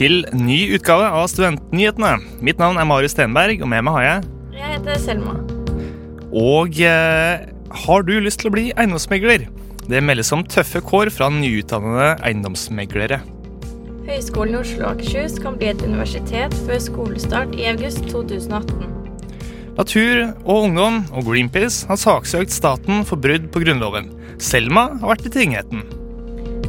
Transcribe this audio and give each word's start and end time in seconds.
til 0.00 0.22
ny 0.32 0.62
utgave 0.76 1.10
av 1.12 1.26
Studentnyhetene. 1.28 2.14
Mitt 2.40 2.60
navn 2.60 2.80
er 2.80 2.88
Marius 2.88 3.12
Stenberg, 3.12 3.60
og 3.60 3.68
med 3.68 3.84
meg 3.84 3.98
har 3.98 4.06
jeg 4.06 4.28
Jeg 4.56 4.76
heter 4.78 5.00
Selma. 5.02 5.34
Og 6.30 6.78
eh, 6.80 7.42
har 7.84 8.06
du 8.06 8.14
lyst 8.22 8.40
til 8.40 8.48
å 8.48 8.54
bli 8.54 8.70
eiendomsmegler? 8.72 9.44
Det 9.90 10.00
meldes 10.04 10.30
om 10.32 10.44
tøffe 10.46 10.80
kår 10.86 11.10
fra 11.12 11.28
nyutdannede 11.34 12.14
eiendomsmeglere. 12.24 13.20
Høgskolen 14.06 14.56
i 14.56 14.60
Oslo 14.62 14.86
og 14.86 14.94
Akershus 14.94 15.36
kan 15.42 15.58
bli 15.60 15.68
et 15.70 15.84
universitet 15.84 16.54
før 16.64 16.80
skolestart 16.82 17.54
i 17.58 17.68
august 17.70 18.06
2018. 18.08 18.88
Natur 19.76 20.26
og 20.44 20.66
Ungdom 20.66 21.02
og 21.12 21.28
Greenpeace 21.28 21.88
har 21.90 22.00
saksøkt 22.00 22.54
staten 22.54 23.04
for 23.08 23.20
brudd 23.20 23.50
på 23.52 23.62
Grunnloven. 23.64 24.12
Selma 24.40 24.92
har 24.96 25.12
vært 25.12 25.28
i 25.28 25.34
tingretten. 25.40 25.99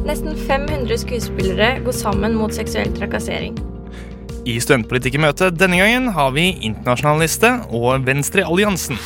Nesten 0.02 0.34
500 0.34 0.96
skuespillere 0.98 1.76
går 1.84 1.94
sammen 1.94 2.32
mot 2.34 2.50
seksuell 2.50 2.90
trakassering. 2.96 3.54
I 4.42 4.56
Studentpolitikermøtet 4.58 5.54
denne 5.54 5.78
gangen 5.78 6.08
har 6.16 6.32
vi 6.34 6.48
Internasjonaliste 6.66 7.52
og 7.70 8.02
Venstrealliansen. 8.08 8.98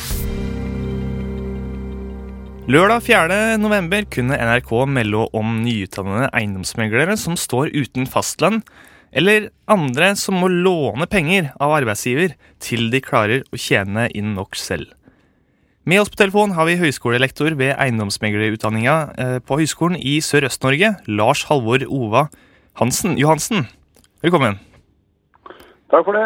Lørdag 2.65 3.05
4. 3.05 3.37
november 3.61 4.09
kunne 4.09 4.41
NRK 4.41 4.73
melde 4.89 5.27
om 5.37 5.53
nyutdannede 5.61 6.31
eiendomsmeglere 6.33 7.13
som 7.21 7.37
står 7.37 7.69
uten 7.77 8.09
fastlønn, 8.09 8.63
eller 9.13 9.51
andre 9.69 10.15
som 10.17 10.41
må 10.41 10.49
låne 10.49 11.05
penger 11.05 11.53
av 11.61 11.77
arbeidsgiver 11.77 12.33
til 12.57 12.89
de 12.89 13.05
klarer 13.05 13.45
å 13.53 13.61
tjene 13.61 14.09
inn 14.17 14.33
nok 14.33 14.57
selv. 14.57 14.96
Med 15.87 16.01
oss 16.01 16.09
på 16.11 16.17
telefon 16.19 16.51
har 16.51 16.65
vi 16.67 16.73
høyskolelektor 16.81 17.53
ved 17.55 17.69
eiendomsmeglerutdanninga 17.79 18.95
eh, 19.23 19.37
på 19.39 19.55
Høgskolen 19.61 19.95
i 19.95 20.17
Sørøst-Norge, 20.19 20.89
Lars 21.07 21.45
Halvor 21.47 21.85
Ova 21.87 22.25
Hansen 22.75 23.13
Johansen. 23.15 23.69
Velkommen. 24.19 24.57
Takk 25.87 26.03
for 26.03 26.11
det. 26.17 26.25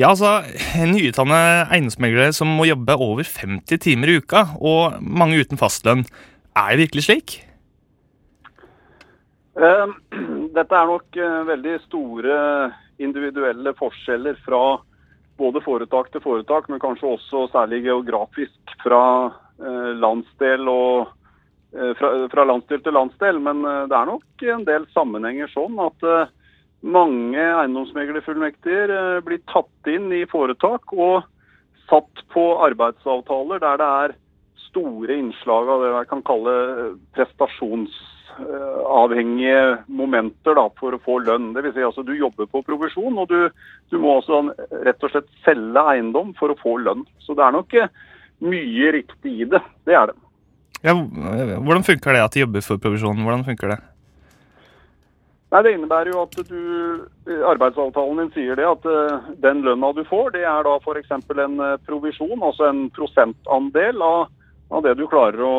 Ja, 0.00 0.14
altså, 0.14 0.48
Nyutdannede 0.80 1.66
eiendomsmeglere 1.76 2.32
som 2.32 2.48
må 2.56 2.64
jobbe 2.70 2.96
over 2.96 3.28
50 3.28 3.84
timer 3.84 4.14
i 4.14 4.16
uka, 4.22 4.46
og 4.56 4.96
mange 5.04 5.42
uten 5.44 5.60
fastlønn. 5.60 6.06
Er 6.56 6.72
det 6.72 6.86
virkelig 6.86 7.04
slik? 7.04 7.38
Eh, 9.60 9.96
Dette 10.56 10.80
er 10.80 10.88
nok 10.94 11.20
eh, 11.20 11.40
veldig 11.52 11.80
store 11.84 12.40
individuelle 12.96 13.76
forskjeller 13.76 14.40
fra 14.48 14.78
både 15.38 15.62
foretak 15.64 16.10
til 16.12 16.24
foretak, 16.24 16.68
men 16.68 16.82
kanskje 16.82 17.14
også 17.14 17.46
særlig 17.52 17.84
geografisk 17.86 18.74
fra 18.82 19.02
eh, 19.62 19.94
landsdel 19.98 20.68
og 20.72 21.14
fra, 21.68 22.08
fra 22.32 22.44
landsdel 22.48 22.80
til 22.80 22.94
landsdel. 22.96 23.38
Men 23.44 23.58
det 23.60 23.92
er 23.92 24.06
nok 24.08 24.44
en 24.54 24.62
del 24.64 24.86
sammenhenger 24.94 25.50
sånn 25.52 25.74
at 25.84 26.06
mange 26.80 27.42
eiendomsmeglerfullmektiger 27.42 29.20
blir 29.26 29.42
tatt 29.52 29.90
inn 29.92 30.06
i 30.16 30.22
foretak 30.30 30.94
og 30.96 31.26
satt 31.90 32.22
på 32.32 32.44
arbeidsavtaler 32.64 33.60
der 33.60 33.82
det 33.82 33.90
er 34.04 34.16
store 34.68 35.16
innslag 35.16 35.70
av 35.72 35.82
det 35.82 35.92
jeg 35.92 36.08
kan 36.10 36.24
kalle 36.26 36.54
prestasjonsavhengige 38.38 39.84
momenter 39.86 40.54
da, 40.54 40.68
for 40.78 40.94
å 40.94 41.00
få 41.02 41.18
lønn. 41.24 41.52
Det 41.54 41.64
vil 41.64 41.74
si 41.74 41.84
altså 41.84 42.02
Du 42.02 42.14
jobber 42.16 42.46
på 42.46 42.62
provisjon, 42.62 43.18
og 43.18 43.28
du, 43.28 43.50
du 43.90 43.98
må 43.98 44.18
også 44.18 44.54
rett 44.84 45.02
og 45.02 45.12
slett 45.12 45.28
selge 45.44 45.84
eiendom 45.92 46.34
for 46.38 46.50
å 46.50 46.58
få 46.58 46.78
lønn. 46.78 47.04
Så 47.18 47.34
det 47.34 47.44
er 47.44 47.52
nok 47.52 47.74
mye 48.38 48.92
riktig 48.92 49.40
i 49.42 49.44
det. 49.44 49.62
Det 49.84 49.94
er 49.94 50.10
det. 50.10 50.18
Ja, 50.82 50.94
hvordan 50.94 51.84
funker 51.86 52.14
det 52.14 52.22
at 52.22 52.34
de 52.34 52.44
jobber 52.44 52.62
for 52.62 52.78
provisjonen? 52.78 53.24
Hvordan 53.26 53.46
funker 53.46 53.74
det? 53.74 53.78
Nei, 55.48 55.62
Det 55.64 55.72
innebærer 55.74 56.12
jo 56.12 56.22
at 56.26 56.34
du, 56.44 57.04
arbeidsavtalen 57.48 58.18
din 58.20 58.32
sier 58.34 58.58
det 58.58 58.66
at 58.68 58.84
den 59.40 59.62
lønna 59.64 59.94
du 59.96 60.02
får, 60.04 60.34
det 60.36 60.44
er 60.44 60.66
da 60.66 60.74
f.eks. 60.76 61.10
en 61.10 61.62
provisjon, 61.88 62.42
altså 62.42 62.68
en 62.68 62.90
prosentandel 62.92 64.02
av, 64.04 64.28
av 64.68 64.84
det 64.84 64.98
du 65.00 65.06
klarer 65.08 65.40
å 65.40 65.56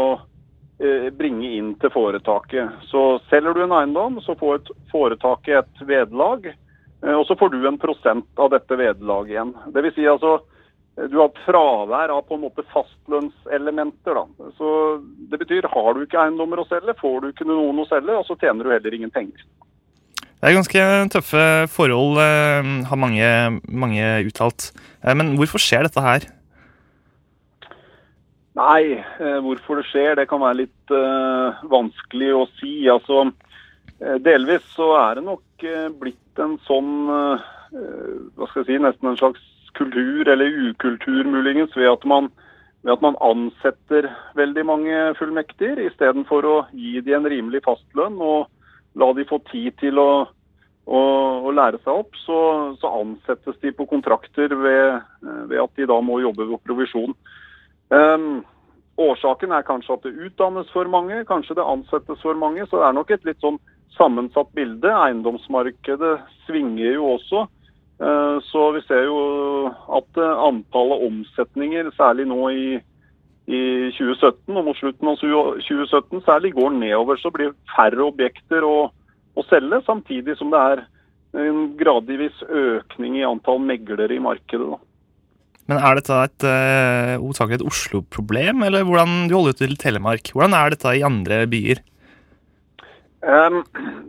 bringe 1.19 1.49
inn 1.57 1.73
til 1.81 1.91
foretaket. 1.91 2.85
Så 2.87 3.19
selger 3.27 3.57
du 3.57 3.65
en 3.65 3.73
eiendom, 3.75 4.21
så 4.23 4.31
får 4.39 4.61
et 4.61 4.69
foretaket 4.93 5.57
et 5.57 5.81
vederlag, 5.83 6.45
og 7.03 7.25
så 7.27 7.35
får 7.35 7.51
du 7.51 7.57
en 7.67 7.79
prosent 7.81 8.39
av 8.39 8.53
dette 8.53 8.77
vederlaget 8.79 9.33
igjen. 9.33 9.51
Vil 9.75 9.91
si 9.95 10.07
altså 10.07 10.37
du 11.07 11.15
har 11.19 11.31
fravær 11.45 12.11
av 12.11 12.25
på 12.27 12.35
en 12.35 12.43
måte 12.43 12.65
fastlønnselementer. 12.73 14.17
da. 14.17 14.51
Så 14.57 14.99
Det 15.31 15.39
betyr 15.39 15.67
har 15.71 15.93
du 15.93 16.03
ikke 16.03 16.19
eiendommer 16.19 16.59
å 16.59 16.67
selge, 16.67 16.97
får 16.99 17.21
du 17.21 17.27
ikke 17.29 17.47
noen 17.47 17.79
å 17.79 17.87
selge, 17.87 18.17
og 18.17 18.25
så 18.27 18.35
tjener 18.39 18.63
du 18.63 18.73
heller 18.73 18.95
ingen 18.95 19.11
penger. 19.11 19.45
Det 20.39 20.47
er 20.47 20.55
ganske 20.55 20.83
tøffe 21.11 21.45
forhold, 21.67 22.17
eh, 22.17 22.63
har 22.87 22.97
mange, 22.97 23.59
mange 23.67 24.03
uttalt. 24.27 24.71
Eh, 25.03 25.13
men 25.13 25.35
hvorfor 25.35 25.59
skjer 25.59 25.83
dette 25.83 26.01
her? 26.01 26.27
Nei, 28.59 28.97
eh, 28.99 29.37
hvorfor 29.45 29.79
det 29.79 29.85
skjer, 29.87 30.17
det 30.19 30.27
kan 30.27 30.41
være 30.43 30.65
litt 30.65 30.91
uh, 30.91 31.61
vanskelig 31.71 32.33
å 32.35 32.41
si. 32.59 32.73
Altså, 32.91 33.29
delvis 34.25 34.65
så 34.75 34.89
er 34.99 35.19
det 35.19 35.23
nok 35.27 35.63
blitt 36.01 36.41
en 36.43 36.57
sånn 36.67 36.91
uh, 37.07 37.47
hva 38.35 38.49
skal 38.49 38.63
jeg 38.63 38.67
si, 38.67 38.81
nesten 38.83 39.11
en 39.11 39.19
slags 39.19 39.45
kultur, 39.77 40.27
eller 40.27 40.59
ukultur 40.69 41.27
muligens, 41.29 41.75
ved 41.77 41.87
at 41.91 42.05
man, 42.09 42.29
ved 42.83 42.97
at 42.97 43.03
man 43.05 43.19
ansetter 43.23 44.09
veldig 44.39 44.65
mange 44.67 45.01
fullmektiger, 45.19 45.79
istedenfor 45.85 46.47
å 46.47 46.57
gi 46.73 46.99
de 47.05 47.15
en 47.15 47.29
rimelig 47.29 47.63
fastlønn. 47.67 48.19
og 48.19 48.49
la 48.99 49.13
de 49.13 49.25
få 49.29 49.39
tid 49.51 49.75
til 49.79 49.99
å, 50.01 50.25
å 50.89 51.51
lære 51.53 51.79
seg 51.83 52.01
opp, 52.01 52.17
så, 52.25 52.39
så, 52.81 52.91
ansettes 53.03 53.59
de 53.61 53.71
på 53.75 53.87
kontrakter 53.89 54.53
ved, 54.55 55.03
ved, 55.21 55.59
at 55.61 55.75
de 55.77 55.87
da 55.89 55.99
må 56.01 56.19
jobbe 56.23 56.47
ved 56.49 56.63
provisjon. 56.65 57.13
Um, 57.89 58.43
årsaken 58.99 59.53
er 59.55 59.67
kanskje 59.67 59.95
at 59.95 60.07
det 60.07 60.27
utdannes 60.27 60.69
for 60.73 60.89
mange, 60.91 61.23
kanskje 61.29 61.57
det 61.59 61.65
ansettes 61.65 62.21
for 62.21 62.37
mange. 62.37 62.65
Så 62.67 62.81
det 62.81 62.89
er 62.89 62.97
nok 62.97 63.13
et 63.15 63.25
litt 63.27 63.39
sånn 63.43 63.61
sammensatt 63.97 64.51
bilde. 64.57 64.91
Eiendomsmarkedet 64.91 66.17
svinger 66.47 66.99
jo 66.99 67.15
også. 67.15 67.47
Uh, 67.99 68.37
så 68.51 68.69
vi 68.77 68.83
ser 68.87 69.07
jo 69.09 69.17
at 69.97 70.21
antallet 70.21 71.07
omsetninger, 71.09 71.91
særlig 71.97 72.29
nå 72.29 72.43
i 72.53 72.69
i 73.49 73.89
2017 73.97 74.57
og 74.59 74.65
mot 74.67 74.77
slutten 74.77 75.09
av 75.09 75.17
2017 75.17 76.21
særlig 76.27 76.53
går 76.57 76.75
nedover. 76.75 77.17
Så 77.17 77.31
blir 77.33 77.51
det 77.51 77.73
færre 77.73 78.05
objekter 78.05 78.65
å, 78.65 78.89
å, 79.33 79.45
selge, 79.49 79.81
samtidig 79.87 80.37
som 80.37 80.53
det 80.53 80.61
er 80.73 80.83
en 81.39 81.63
gradvis 81.77 82.43
økning 82.45 83.19
i 83.19 83.25
antall 83.25 83.61
meglere 83.63 84.15
i 84.15 84.21
markedet. 84.21 84.69
Da. 84.69 84.79
Men 85.69 85.77
Er 85.85 85.99
dette 85.99 86.15
et 86.25 86.45
uh, 86.49 87.53
et 87.53 87.61
Oslo-problem, 87.61 88.63
eller 88.65 88.83
hvordan 88.83 89.29
du 89.29 89.35
holder 89.35 89.53
ut 89.53 89.61
til 89.61 89.77
Telemark? 89.77 90.31
Hvordan 90.33 90.55
er 90.57 90.73
dette 90.73 90.97
i 90.97 91.05
andre 91.05 91.45
byer? 91.45 91.83
Um, 93.21 93.61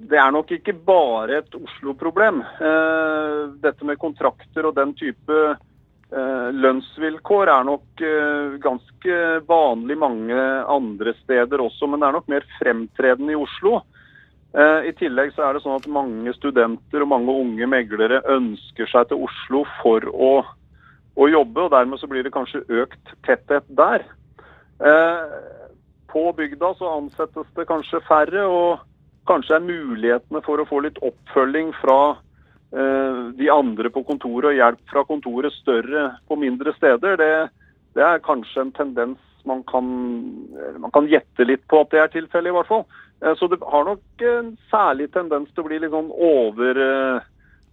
det 0.09 0.19
er 0.23 0.31
nok 0.31 0.53
ikke 0.55 0.73
bare 0.73 1.41
et 1.43 1.55
Oslo-problem. 1.59 2.41
Uh, 2.63 3.51
dette 3.63 3.85
med 3.85 3.99
kontrakter 3.99 4.69
og 4.69 4.77
den 4.79 4.95
type 4.95 5.39
uh, 5.51 6.49
lønnsvilkår 6.55 7.51
er 7.51 7.67
nok 7.67 8.05
uh, 8.07 8.57
ganske 8.63 9.19
vanlig 9.51 9.99
mange 9.99 10.45
andre 10.71 11.15
steder 11.25 11.61
også, 11.61 11.91
men 11.91 12.01
det 12.01 12.09
er 12.09 12.17
nok 12.21 12.31
mer 12.31 12.47
fremtredende 12.61 13.35
i 13.35 13.41
Oslo. 13.41 13.83
I 14.51 14.91
tillegg 14.99 15.29
så 15.31 15.45
er 15.47 15.55
det 15.55 15.61
sånn 15.63 15.77
at 15.79 15.85
mange 15.95 16.33
studenter 16.35 17.05
og 17.05 17.11
mange 17.13 17.31
unge 17.31 17.69
meglere 17.71 18.17
ønsker 18.35 18.89
seg 18.91 19.07
til 19.07 19.21
Oslo 19.23 19.61
for 19.77 20.03
å, 20.11 20.31
å 21.21 21.29
jobbe, 21.29 21.67
og 21.67 21.75
dermed 21.75 22.01
så 22.01 22.09
blir 22.09 22.25
det 22.25 22.33
kanskje 22.35 22.65
økt 22.83 23.13
tetthet 23.27 23.67
der. 23.77 24.07
På 26.09 26.23
bygda 26.33 26.73
så 26.79 26.95
ansettes 26.97 27.51
det 27.59 27.67
kanskje 27.69 28.01
færre, 28.09 28.47
og 28.49 28.81
kanskje 29.29 29.59
er 29.59 29.67
mulighetene 29.67 30.41
for 30.47 30.63
å 30.63 30.67
få 30.71 30.81
litt 30.87 30.97
oppfølging 31.05 31.75
fra 31.83 32.01
Eh, 32.73 33.23
de 33.35 33.49
andre 33.51 33.91
på 33.91 34.05
kontoret 34.07 34.53
og 34.53 34.55
hjelp 34.55 34.93
fra 34.93 35.03
kontoret 35.03 35.51
større 35.57 36.05
på 36.31 36.37
mindre 36.39 36.71
steder, 36.77 37.17
det, 37.19 37.33
det 37.99 38.05
er 38.07 38.23
kanskje 38.23 38.63
en 38.63 38.71
tendens 38.77 39.25
man 39.49 39.65
kan, 39.67 39.89
man 40.79 40.93
kan 40.95 41.09
gjette 41.11 41.49
litt 41.49 41.65
på 41.67 41.81
at 41.81 41.91
det 41.91 42.03
er 42.03 42.13
tilfellet, 42.13 42.53
i 42.53 42.55
hvert 42.55 42.71
fall. 42.71 42.85
Eh, 43.25 43.35
så 43.41 43.49
det 43.51 43.59
har 43.73 43.89
nok 43.89 44.23
en 44.23 44.53
særlig 44.71 45.09
tendens 45.17 45.51
til 45.51 45.65
å 45.65 45.67
bli 45.67 45.81
litt 45.83 45.97
sånn 45.97 46.13
over, 46.15 46.81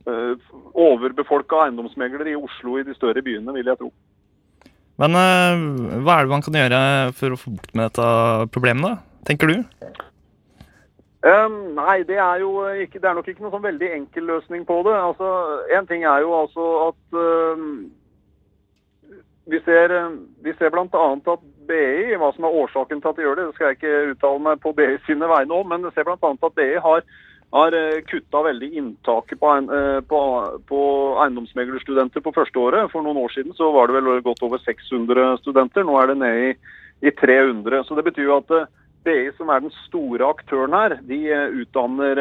overbefolka 0.07 1.65
eiendomsmeglere 1.65 2.31
i 2.31 2.39
Oslo 2.39 2.77
i 2.80 2.86
de 2.88 2.95
større 2.95 3.24
byene, 3.25 3.56
vil 3.56 3.71
jeg 3.71 3.80
tro. 3.81 3.92
Men 4.98 5.13
uh, 5.13 6.01
hva 6.06 6.18
er 6.18 6.25
det 6.25 6.33
man 6.33 6.45
kan 6.45 6.57
gjøre 6.57 6.81
for 7.18 7.33
å 7.33 7.39
få 7.39 7.54
bukt 7.54 7.75
med 7.77 7.89
dette 7.89 8.48
problemet, 8.56 8.88
da? 8.88 9.24
Tenker 9.27 9.51
du? 9.51 9.57
Um, 11.27 11.75
nei, 11.75 12.04
det 12.07 12.18
er 12.21 12.39
jo 12.39 12.51
ikke, 12.86 13.01
det 13.01 13.09
er 13.09 13.18
nok 13.18 13.27
ikke 13.27 13.44
noen 13.44 13.56
sånn 13.57 13.65
veldig 13.65 13.88
enkel 13.98 14.27
løsning 14.30 14.65
på 14.69 14.80
det. 14.88 14.95
Altså, 14.95 15.30
En 15.75 15.88
ting 15.89 16.06
er 16.07 16.24
jo 16.24 16.33
altså 16.38 16.68
at 16.88 17.18
um, 17.19 17.69
vi 19.51 19.59
ser, 19.65 19.94
vi 20.45 20.54
ser 20.59 20.71
bl.a. 20.71 20.86
at 20.88 21.45
BI, 21.68 22.15
hva 22.19 22.31
som 22.36 22.48
er 22.48 22.59
årsaken 22.62 23.01
til 23.01 23.12
at 23.12 23.19
de 23.19 23.25
gjør 23.25 23.39
det, 23.39 23.48
det 23.48 23.56
skal 23.57 23.71
jeg 23.71 23.80
ikke 23.80 24.13
uttale 24.13 24.44
meg 24.45 24.62
på 24.63 24.74
BI 24.77 24.89
sine 25.07 25.30
vegne 25.30 25.59
om, 25.59 25.68
men 25.71 25.88
vi 25.88 25.94
ser 25.95 26.07
bl.a. 26.07 26.18
at 26.19 26.57
BI 26.57 26.69
har, 26.83 27.04
har 27.50 27.74
eh, 27.74 28.02
kutta 28.02 28.42
veldig 28.44 28.70
inntaket 28.78 29.40
på, 29.40 29.52
eh, 29.74 30.00
på, 30.02 30.20
på 30.68 30.82
eiendomsmeglerstudenter 31.24 32.24
på 32.24 32.34
første 32.36 32.60
året. 32.60 32.92
For 32.92 33.06
noen 33.06 33.20
år 33.22 33.32
siden 33.36 33.56
så 33.56 33.70
var 33.76 33.88
det 33.88 34.02
vel 34.02 34.20
godt 34.26 34.44
over 34.44 34.62
600 34.64 35.38
studenter. 35.44 35.88
Nå 35.88 35.96
er 36.02 36.12
det 36.12 36.18
nede 36.20 36.50
i, 36.50 36.52
i 37.08 37.14
300. 37.16 37.86
Så 37.88 37.96
det 37.96 38.08
betyr 38.10 38.28
jo 38.28 38.42
at 38.42 38.54
eh, 38.58 38.68
BI, 39.08 39.20
som 39.38 39.52
er 39.54 39.64
den 39.64 39.76
store 39.86 40.28
aktøren 40.28 40.76
her, 40.76 40.98
de 41.08 41.22
utdanner 41.64 42.20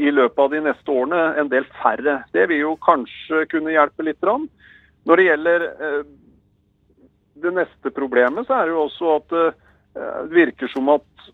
i 0.00 0.08
løpet 0.08 0.38
av 0.40 0.54
de 0.54 0.62
neste 0.64 0.88
årene 0.88 1.18
en 1.38 1.50
del 1.52 1.66
færre. 1.78 2.14
Det 2.32 2.46
vil 2.48 2.62
jo 2.62 2.70
kanskje 2.80 3.44
kunne 3.52 3.74
hjelpe 3.74 4.02
litt. 4.02 4.24
Når 4.24 5.20
det 5.20 5.26
gjelder 5.26 5.64
det 7.44 7.52
neste 7.54 7.92
problemet, 7.92 8.48
så 8.48 8.56
er 8.56 8.66
det 8.66 8.74
jo 8.74 8.86
også 8.86 9.12
at 9.18 9.36
det 9.36 10.32
virker 10.32 10.72
som 10.72 10.88
at 10.96 11.28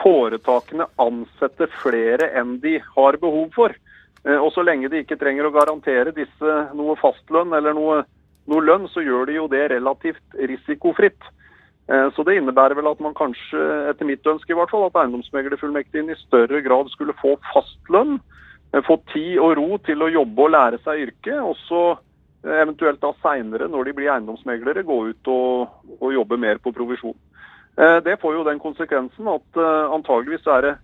foretakene 0.00 0.86
ansetter 1.02 1.70
flere 1.82 2.30
enn 2.38 2.58
de 2.62 2.78
har 2.96 3.18
behov 3.22 3.50
for. 3.54 3.74
Og 4.24 4.50
så 4.54 4.64
lenge 4.64 4.88
de 4.88 5.02
ikke 5.02 5.18
trenger 5.20 5.46
å 5.46 5.52
garantere 5.54 6.14
disse 6.16 6.52
noe 6.76 6.96
fastlønn 6.96 7.52
eller 7.56 7.76
noe, 7.76 7.98
noe 8.48 8.64
lønn, 8.64 8.86
så 8.88 9.04
gjør 9.04 9.28
de 9.28 9.36
jo 9.36 9.48
det 9.52 9.66
relativt 9.74 10.38
risikofritt. 10.50 11.28
Så 11.84 12.24
det 12.24 12.38
innebærer 12.38 12.78
vel 12.78 12.88
at 12.88 13.02
man 13.04 13.16
kanskje, 13.16 13.60
etter 13.90 14.08
mitt 14.08 14.24
ønske 14.24 14.54
i 14.54 14.56
hvert 14.56 14.72
fall, 14.72 14.86
at 14.88 14.96
eiendomsmeglerfullmektigen 15.02 16.08
i 16.08 16.16
større 16.22 16.62
grad 16.64 16.88
skulle 16.94 17.16
få 17.20 17.34
fastlønn. 17.50 18.16
Få 18.88 18.96
tid 19.12 19.36
og 19.38 19.58
ro 19.60 19.76
til 19.84 20.02
å 20.02 20.10
jobbe 20.10 20.46
og 20.46 20.54
lære 20.56 20.80
seg 20.86 21.04
yrket. 21.04 21.36
Og 21.44 21.60
så 21.68 21.82
eventuelt 22.44 23.04
da 23.04 23.12
seinere, 23.20 23.68
når 23.68 23.90
de 23.90 23.96
blir 23.98 24.10
eiendomsmeglere, 24.14 24.88
gå 24.88 24.98
ut 25.12 25.32
og, 25.32 25.76
og 26.00 26.16
jobbe 26.16 26.40
mer 26.40 26.64
på 26.64 26.72
provisjon. 26.72 27.16
Det 27.74 28.14
får 28.22 28.36
jo 28.36 28.44
den 28.46 28.60
konsekvensen 28.62 29.26
at 29.32 29.58
antageligvis 29.90 30.46
er 30.46 30.60
det 30.62 30.74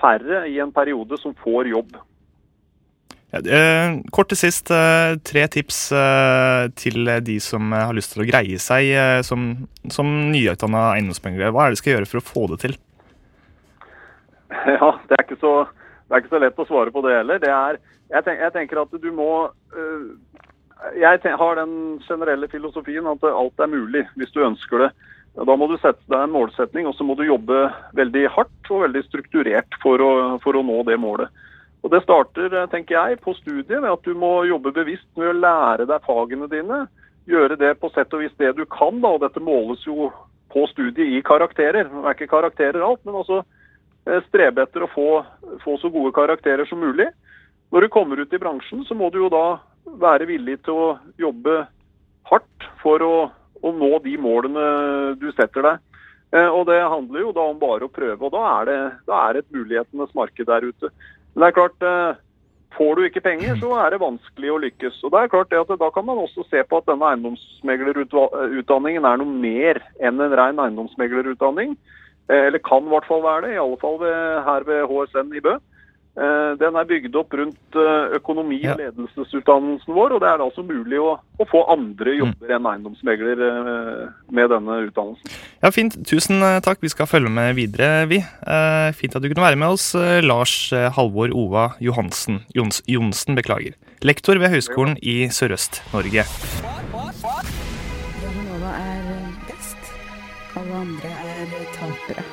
færre 0.00 0.40
i 0.50 0.56
en 0.58 0.72
periode 0.74 1.18
som 1.22 1.34
får 1.44 1.70
jobb. 1.70 1.92
Eh, 3.30 3.92
kort 4.10 4.32
til 4.32 4.40
sist, 4.40 4.72
eh, 4.74 5.14
tre 5.22 5.44
tips 5.46 5.92
eh, 5.94 6.66
til 6.74 7.06
de 7.22 7.36
som 7.40 7.70
har 7.70 7.94
lyst 7.94 8.10
til 8.16 8.24
å 8.24 8.26
greie 8.26 8.58
seg 8.58 8.90
som, 9.22 9.68
som 9.86 10.08
nyutdanna 10.32 10.96
eiendomsmeglere. 10.96 11.52
Hva 11.54 11.68
er 11.68 11.70
det 11.70 11.78
de 11.78 11.82
skal 11.84 11.94
gjøre 11.94 12.08
for 12.10 12.20
å 12.20 12.26
få 12.26 12.46
det 12.54 12.62
til? 12.66 12.78
Ja, 14.66 14.96
det 15.06 15.14
er 15.14 15.22
ikke 15.22 15.38
så, 15.38 15.52
det 16.08 16.16
er 16.16 16.24
ikke 16.24 16.34
så 16.34 16.40
lett 16.42 16.58
å 16.58 16.66
svare 16.66 16.90
på 16.90 17.04
det 17.06 17.14
heller. 17.20 17.38
Det 17.38 17.52
er, 17.54 17.78
jeg, 18.10 18.24
tenker, 18.26 18.42
jeg, 18.42 18.54
tenker 18.56 18.82
at 18.82 18.98
du 18.98 19.10
må 19.14 19.30
Jeg 20.98 21.36
har 21.38 21.54
den 21.60 22.00
generelle 22.02 22.48
filosofien 22.50 23.06
at 23.06 23.24
alt 23.30 23.62
er 23.62 23.70
mulig 23.70 24.02
hvis 24.18 24.34
du 24.34 24.42
ønsker 24.42 24.88
det. 24.88 24.90
Da 25.38 25.56
må 25.56 25.68
du 25.70 25.76
sette 25.78 26.02
deg 26.10 26.24
en 26.24 26.34
målsetning, 26.34 26.88
og 26.90 26.96
så 26.98 27.06
må 27.06 27.14
du 27.16 27.22
jobbe 27.24 27.68
veldig 27.96 28.24
hardt 28.34 28.70
og 28.70 28.82
veldig 28.84 29.02
strukturert 29.06 29.76
for 29.82 30.02
å, 30.02 30.12
for 30.42 30.58
å 30.58 30.64
nå 30.66 30.80
det 30.88 30.98
målet. 31.00 31.30
Og 31.80 31.92
Det 31.94 32.02
starter 32.04 32.52
tenker 32.72 32.96
jeg, 32.96 33.20
på 33.24 33.32
studiet 33.38 33.78
ved 33.78 33.88
at 33.88 34.02
du 34.04 34.12
må 34.18 34.42
jobbe 34.44 34.74
bevisst 34.76 35.08
med 35.16 35.30
å 35.30 35.38
lære 35.38 35.86
deg 35.88 36.04
fagene 36.04 36.50
dine. 36.50 36.82
Gjøre 37.30 37.56
det 37.60 37.76
på 37.80 37.88
sett 37.94 38.12
og 38.12 38.24
vis 38.24 38.34
det 38.42 38.52
du 38.58 38.66
kan. 38.68 39.00
da, 39.00 39.14
og 39.14 39.22
Dette 39.22 39.40
måles 39.40 39.86
jo 39.86 40.10
på 40.52 40.66
studiet 40.72 41.06
i 41.06 41.22
karakterer. 41.24 41.88
Det 41.88 42.04
er 42.04 42.18
ikke 42.18 42.34
karakterer 42.34 42.84
alt, 42.84 43.00
men 43.06 43.22
også 43.22 43.40
strebe 44.28 44.64
etter 44.64 44.84
å 44.84 44.90
få, 44.90 45.08
få 45.64 45.76
så 45.80 45.90
gode 45.92 46.12
karakterer 46.16 46.68
som 46.68 46.82
mulig. 46.82 47.08
Når 47.70 47.86
du 47.86 47.92
kommer 47.94 48.20
ut 48.20 48.32
i 48.34 48.40
bransjen, 48.42 48.82
så 48.84 48.96
må 48.98 49.10
du 49.14 49.20
jo 49.22 49.30
da 49.32 49.60
være 50.00 50.26
villig 50.28 50.58
til 50.66 50.74
å 50.74 50.88
jobbe 51.20 51.62
hardt 52.30 52.66
for 52.82 53.04
å, 53.04 53.14
å 53.62 53.72
nå 53.76 53.98
de 54.04 54.16
målene 54.20 54.64
du 55.20 55.28
setter 55.36 55.66
deg. 55.66 55.86
Og 56.54 56.62
Det 56.68 56.78
handler 56.78 57.20
jo 57.24 57.32
da 57.34 57.44
om 57.50 57.58
bare 57.58 57.88
å 57.88 57.90
prøve, 57.90 58.22
og 58.22 58.30
da 58.30 58.42
er 58.60 58.68
det, 58.68 58.80
da 59.10 59.14
er 59.26 59.32
det 59.34 59.40
et 59.42 59.54
mulighetenes 59.56 60.12
marked 60.14 60.46
der 60.46 60.62
ute. 60.62 60.90
Men 61.34 61.42
det 61.42 61.48
er 61.48 61.56
klart, 61.56 61.80
får 62.76 62.92
du 62.96 63.02
ikke 63.06 63.24
penger, 63.24 63.56
så 63.58 63.72
er 63.82 63.90
det 63.90 63.98
vanskelig 64.02 64.50
å 64.52 64.60
lykkes. 64.62 65.00
Og 65.04 65.10
det 65.10 65.18
er 65.20 65.32
klart 65.32 65.50
det 65.50 65.58
at 65.58 65.72
Da 65.80 65.90
kan 65.90 66.06
man 66.06 66.22
også 66.22 66.44
se 66.46 66.62
på 66.62 66.78
at 66.78 66.86
denne 66.86 67.08
eiendomsmeglerutdanningen 67.10 69.04
er 69.10 69.16
noe 69.18 69.32
mer 69.42 69.82
enn 69.98 70.22
en 70.22 70.36
ren 70.38 70.62
eiendomsmeglerutdanning. 70.62 71.74
Eller 72.30 72.62
kan 72.62 72.86
i 72.86 72.92
hvert 72.92 73.08
fall 73.10 73.22
være 73.26 73.48
det, 73.48 73.52
i 73.56 73.62
alle 73.64 73.78
fall 73.82 73.98
her 74.46 74.62
ved 74.68 74.86
HSN 74.86 75.34
i 75.34 75.42
Bø. 75.42 75.58
Den 76.60 76.74
er 76.76 76.84
bygd 76.88 77.14
opp 77.16 77.32
rundt 77.38 77.76
økonomi- 78.16 78.64
og 78.68 78.80
ledelsesutdannelsen 78.80 79.94
vår, 79.94 80.16
og 80.16 80.20
det 80.20 80.28
er 80.28 80.42
altså 80.42 80.64
mulig 80.66 80.98
å, 81.00 81.12
å 81.16 81.44
få 81.48 81.62
andre 81.72 82.16
jobber 82.18 82.50
enn 82.56 82.66
eiendomsmegler 82.66 83.40
med 84.34 84.50
denne 84.52 84.78
utdannelsen. 84.88 85.30
Ja, 85.62 85.70
Fint. 85.72 85.96
Tusen 86.10 86.42
takk. 86.66 86.82
Vi 86.82 86.90
skal 86.92 87.08
følge 87.08 87.30
med 87.32 87.54
videre, 87.56 88.04
vi. 88.10 88.18
Fint 88.98 89.16
at 89.16 89.22
du 89.22 89.30
kunne 89.30 89.46
være 89.46 89.60
med 89.62 89.76
oss, 89.76 89.92
Lars 90.26 90.56
Halvor 90.98 91.32
Ova 91.32 91.70
Johansen. 91.80 92.42
Jons, 92.58 92.82
Jonsen, 92.90 93.38
beklager. 93.38 93.78
Lektor 94.04 94.40
ved 94.42 94.50
Høgskolen 94.52 94.98
i 95.00 95.28
Sørøst-Norge. 95.32 96.26
Radio 98.20 98.42
Nova 98.50 98.74
er 98.82 99.04
best. 99.48 99.92
Alle 100.58 100.82
andre 100.82 101.12
er 101.36 101.54
tapere. 101.78 102.26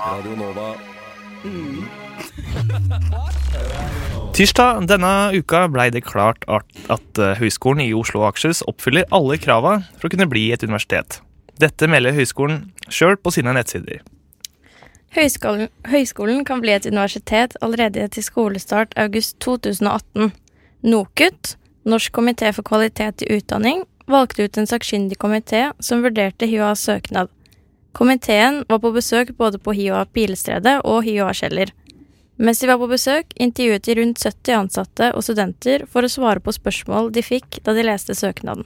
Radio 0.00 0.38
Nova. 0.40 0.72
Tirsdag 4.32 4.86
denne 4.88 5.12
uka 5.36 5.66
blei 5.68 5.90
det 5.92 6.06
klart 6.06 6.46
at, 6.48 6.64
at 6.92 7.20
Høgskolen 7.38 7.84
i 7.84 7.92
Oslo 7.96 8.22
og 8.22 8.30
Akershus 8.32 8.62
oppfyller 8.70 9.04
alle 9.12 9.36
krava 9.40 9.82
for 9.98 10.08
å 10.08 10.12
kunne 10.14 10.30
bli 10.30 10.48
et 10.54 10.64
universitet. 10.64 11.20
Dette 11.60 11.86
melder 11.90 12.16
høyskolen 12.16 12.70
sjøl 12.88 13.18
på 13.20 13.32
sine 13.34 13.52
nettsider. 13.54 14.00
Høyskolen, 15.12 15.68
høyskolen 15.92 16.46
kan 16.48 16.62
bli 16.64 16.72
et 16.72 16.88
universitet 16.88 17.58
allerede 17.60 18.06
til 18.14 18.24
skolestart 18.24 18.94
august 18.96 19.36
2018. 19.44 20.32
NOKUT, 20.88 21.56
Norsk 21.84 22.14
komité 22.14 22.52
for 22.54 22.64
kvalitet 22.64 23.24
i 23.26 23.36
utdanning, 23.36 23.84
valgte 24.08 24.46
ut 24.46 24.58
en 24.58 24.68
sakkyndig 24.70 25.18
komité 25.20 25.66
som 25.84 26.02
vurderte 26.02 26.48
HiOAs 26.48 26.86
søknad. 26.88 27.28
Komiteen 27.92 28.62
var 28.70 28.80
på 28.80 28.94
besøk 28.94 29.34
både 29.36 29.60
på 29.60 29.74
HiOA 29.76 30.06
Pilestredet 30.14 30.78
og 30.88 31.02
HiOA 31.04 31.34
Kjeller. 31.36 31.74
Mens 32.40 32.62
de 32.62 32.68
var 32.70 32.78
på 32.80 32.88
besøk, 32.88 33.34
intervjuet 33.36 33.84
de 33.84 33.96
rundt 33.98 34.22
70 34.22 34.54
ansatte 34.56 35.10
og 35.12 35.24
studenter 35.24 35.84
for 35.90 36.04
å 36.04 36.10
svare 36.10 36.40
på 36.40 36.54
spørsmål 36.54 37.10
de 37.12 37.24
fikk 37.24 37.60
da 37.66 37.74
de 37.76 37.84
leste 37.84 38.16
søknaden. 38.16 38.64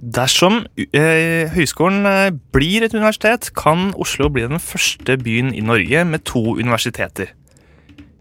Dersom 0.00 0.62
eh, 0.96 1.50
høyskolen 1.52 2.08
eh, 2.08 2.32
blir 2.54 2.86
et 2.86 2.94
universitet, 2.96 3.50
kan 3.56 3.90
Oslo 4.00 4.30
bli 4.32 4.46
den 4.48 4.62
første 4.62 5.18
byen 5.20 5.52
i 5.52 5.60
Norge 5.60 6.06
med 6.08 6.24
to 6.24 6.56
universiteter. 6.56 7.34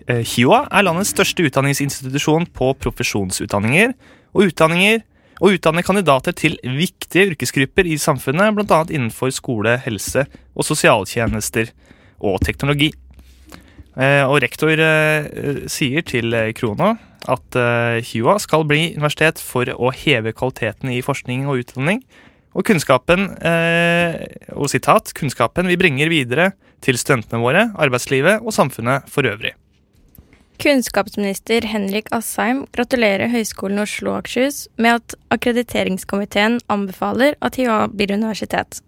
Eh, 0.09 0.25
HiOA 0.27 0.65
er 0.67 0.85
landets 0.85 1.13
største 1.15 1.45
utdanningsinstitusjon 1.47 2.49
på 2.51 2.73
profesjonsutdanninger 2.83 3.95
og 4.35 4.49
utdanninger 4.51 5.05
og 5.39 5.55
utdanner 5.55 5.85
kandidater 5.87 6.35
til 6.35 6.57
viktige 6.63 7.29
yrkesgrupper 7.31 7.87
i 7.87 7.95
samfunnet, 8.01 8.51
bl.a. 8.57 8.81
innenfor 8.91 9.31
skole, 9.31 9.77
helse 9.85 10.25
og 10.51 10.67
sosialtjenester 10.67 11.71
og 12.19 12.41
teknologi. 12.43 12.91
Og 13.99 14.37
rektor 14.39 14.79
sier 15.67 16.05
til 16.07 16.31
Krono 16.55 16.93
at 17.27 17.57
HiOA 18.07 18.37
skal 18.39 18.63
bli 18.63 18.93
universitet 18.95 19.41
for 19.43 19.67
å 19.75 19.91
heve 19.91 20.31
kvaliteten 20.31 20.93
i 20.93 21.01
forskning 21.03 21.49
og 21.51 21.65
utdanning. 21.65 21.99
Og 22.55 22.63
kunnskapen 22.69 23.27
og 24.55 24.69
sitat, 24.71 25.11
kunnskapen 25.19 25.67
vi 25.67 25.75
bringer 25.81 26.07
videre 26.09 26.53
til 26.79 26.95
studentene 26.95 27.43
våre, 27.43 27.67
arbeidslivet 27.75 28.39
og 28.39 28.55
samfunnet 28.55 29.11
for 29.11 29.27
øvrig. 29.27 29.51
Kunnskapsminister 30.59 31.63
Henrik 31.71 32.09
Asheim 32.15 32.65
gratulerer 32.75 33.31
Høgskolen 33.31 33.79
Oslo 33.79 34.11
og 34.11 34.23
Akershus 34.23 34.65
med 34.75 34.97
at 34.97 35.15
akkrediteringskomiteen 35.31 36.57
anbefaler 36.71 37.37
at 37.39 37.55
HiOA 37.59 37.85
blir 37.93 38.11
universitet. 38.15 38.81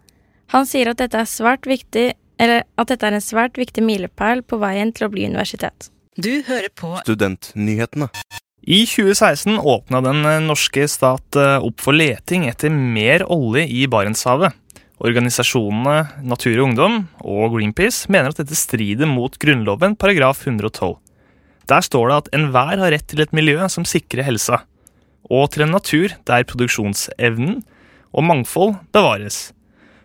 Han 0.52 0.68
sier 0.68 0.92
at 0.92 1.00
dette 1.00 1.16
er 1.16 1.30
svært 1.32 1.68
viktig 1.68 2.10
eller 2.42 2.66
at 2.82 2.90
dette 2.90 3.08
er 3.08 3.18
en 3.18 3.24
svært 3.24 3.60
viktig 3.60 3.84
milepæl 3.86 4.42
på 4.42 4.58
veien 4.62 4.94
til 4.96 5.08
å 5.08 5.12
bli 5.14 5.28
universitet. 5.30 5.92
Du 6.18 6.42
hører 6.48 6.72
på 6.76 6.96
Studentnyhetene. 7.06 8.10
I 8.62 8.84
2016 8.86 9.58
åpna 9.58 10.02
den 10.06 10.26
norske 10.46 10.84
stat 10.90 11.38
opp 11.38 11.82
for 11.82 11.98
leting 11.98 12.46
etter 12.50 12.74
mer 12.74 13.24
olje 13.32 13.64
i 13.66 13.88
Barentshavet. 13.90 14.54
Organisasjonene 15.02 16.26
Natur 16.30 16.60
og 16.60 16.68
Ungdom 16.68 16.98
og 17.26 17.56
Greenpeace 17.56 18.12
mener 18.14 18.30
at 18.30 18.42
dette 18.44 18.58
strider 18.58 19.10
mot 19.10 19.34
Grunnloven 19.42 19.96
paragraf 19.98 20.44
112. 20.46 20.94
Der 21.72 21.86
står 21.86 22.10
det 22.10 22.20
at 22.20 22.30
enhver 22.38 22.78
har 22.84 22.94
rett 22.94 23.08
til 23.10 23.24
et 23.24 23.34
miljø 23.34 23.66
som 23.72 23.88
sikrer 23.88 24.28
helsa, 24.28 24.62
og 25.26 25.50
til 25.54 25.66
en 25.66 25.74
natur 25.74 26.14
der 26.30 26.46
produksjonsevnen 26.46 27.62
og 28.12 28.28
mangfold 28.28 28.76
bevares. 28.94 29.50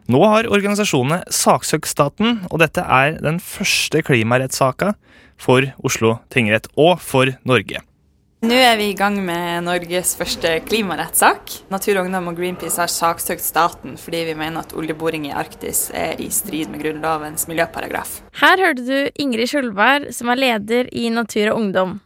Nå 0.06 0.20
har 0.22 0.46
organisasjonene 0.46 1.24
saksøkt 1.34 1.90
staten, 1.90 2.44
og 2.52 2.60
dette 2.62 2.84
er 2.84 3.18
den 3.18 3.40
første 3.42 4.04
klimarettssaka 4.06 4.92
for 5.40 5.66
Oslo 5.82 6.20
tingrett 6.30 6.70
og 6.78 7.00
for 7.02 7.32
Norge. 7.48 7.82
Nå 8.46 8.54
er 8.54 8.76
vi 8.78 8.90
i 8.92 8.94
gang 8.94 9.16
med 9.24 9.64
Norges 9.66 10.12
første 10.14 10.52
klimarettssak. 10.68 11.50
Natur 11.72 11.96
og 11.96 12.06
Ungdom 12.06 12.30
og 12.30 12.38
Greenpeace 12.38 12.78
har 12.78 12.92
saksøkt 12.92 13.42
staten 13.42 13.96
fordi 13.98 14.22
vi 14.28 14.36
mener 14.38 14.62
at 14.62 14.76
oljeboring 14.76 15.26
i 15.26 15.34
Arktis 15.34 15.88
er 15.90 16.20
i 16.22 16.28
strid 16.30 16.70
med 16.70 16.84
Grunnlovens 16.84 17.48
miljøparagraf. 17.50 18.20
Her 18.38 18.62
hørte 18.62 18.86
du 18.86 19.22
Ingrid 19.24 19.50
Skjulberg, 19.50 20.12
som 20.14 20.30
er 20.30 20.42
leder 20.44 20.92
i 20.94 21.08
Natur 21.10 21.50
og 21.50 21.64
Ungdom. 21.64 21.96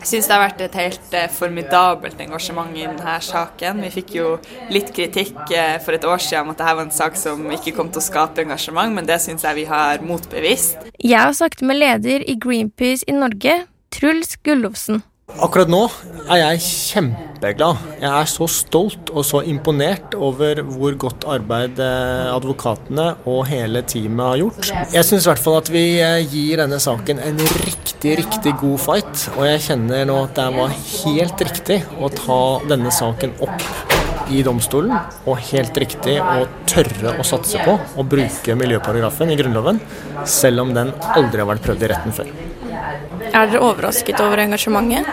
Jeg 0.00 0.08
syns 0.08 0.28
det 0.30 0.32
har 0.32 0.40
vært 0.46 0.62
et 0.64 0.76
helt 0.80 1.14
eh, 1.16 1.26
formidabelt 1.28 2.20
engasjement 2.24 2.72
i 2.72 2.86
denne 2.86 3.16
saken. 3.20 3.82
Vi 3.84 3.90
fikk 3.98 4.14
jo 4.16 4.30
litt 4.72 4.94
kritikk 4.96 5.52
eh, 5.52 5.76
for 5.84 5.92
et 5.92 6.06
år 6.08 6.22
siden 6.24 6.48
om 6.48 6.54
at 6.54 6.62
dette 6.62 6.76
var 6.78 6.86
en 6.86 6.94
sak 6.94 7.20
som 7.20 7.44
ikke 7.52 7.74
kom 7.76 7.90
til 7.92 8.00
å 8.00 8.06
skape 8.06 8.40
engasjement, 8.40 8.96
men 8.96 9.04
det 9.04 9.20
syns 9.20 9.44
jeg 9.44 9.58
vi 9.58 9.66
har 9.68 10.00
motbevist. 10.00 10.88
Jeg 10.96 11.20
har 11.20 11.36
snakket 11.36 11.66
med 11.68 11.82
leder 11.82 12.24
i 12.24 12.38
Greenpeace 12.40 13.04
i 13.04 13.18
Norge, 13.18 13.58
Truls 13.92 14.38
Gullofsen. 14.40 15.02
Akkurat 15.38 15.70
nå 15.70 15.84
er 16.30 16.40
jeg 16.40 16.62
kjempeglad. 16.64 17.84
Jeg 18.00 18.10
er 18.10 18.28
så 18.30 18.46
stolt 18.50 19.12
og 19.14 19.24
så 19.26 19.42
imponert 19.46 20.14
over 20.18 20.62
hvor 20.66 20.96
godt 21.04 21.26
arbeid 21.30 21.78
eh, 21.82 22.30
advokatene 22.32 23.06
og 23.30 23.44
hele 23.50 23.82
teamet 23.86 24.26
har 24.26 24.40
gjort. 24.42 24.72
Jeg 24.94 25.06
syns 25.06 25.26
i 25.26 25.30
hvert 25.30 25.44
fall 25.44 25.60
at 25.60 25.70
vi 25.72 25.84
eh, 26.02 26.18
gir 26.26 26.62
denne 26.62 26.80
saken 26.82 27.22
en 27.24 27.40
riktig, 27.62 28.16
riktig 28.22 28.56
god 28.60 28.82
fight. 28.82 29.28
Og 29.36 29.46
jeg 29.48 29.64
kjenner 29.70 30.06
nå 30.10 30.18
at 30.26 30.36
det 30.38 30.50
var 30.58 30.74
helt 30.74 31.46
riktig 31.48 31.80
å 32.00 32.12
ta 32.14 32.42
denne 32.70 32.94
saken 32.94 33.38
opp 33.46 33.66
i 34.30 34.44
domstolen, 34.46 34.94
og 35.26 35.40
helt 35.50 35.74
riktig 35.82 36.20
å 36.22 36.44
tørre 36.70 37.16
å 37.18 37.26
satse 37.26 37.58
på 37.66 37.74
å 37.98 38.06
bruke 38.06 38.54
miljøparagrafen 38.54 39.34
i 39.34 39.38
Grunnloven, 39.40 39.82
selv 40.22 40.62
om 40.66 40.74
den 40.76 40.94
aldri 41.16 41.42
har 41.42 41.50
vært 41.50 41.66
prøvd 41.66 41.86
i 41.88 41.90
retten 41.90 42.14
før. 42.14 42.30
Er 43.30 43.46
dere 43.46 43.60
overrasket 43.62 44.20
over 44.24 44.42
engasjementet? 44.42 45.06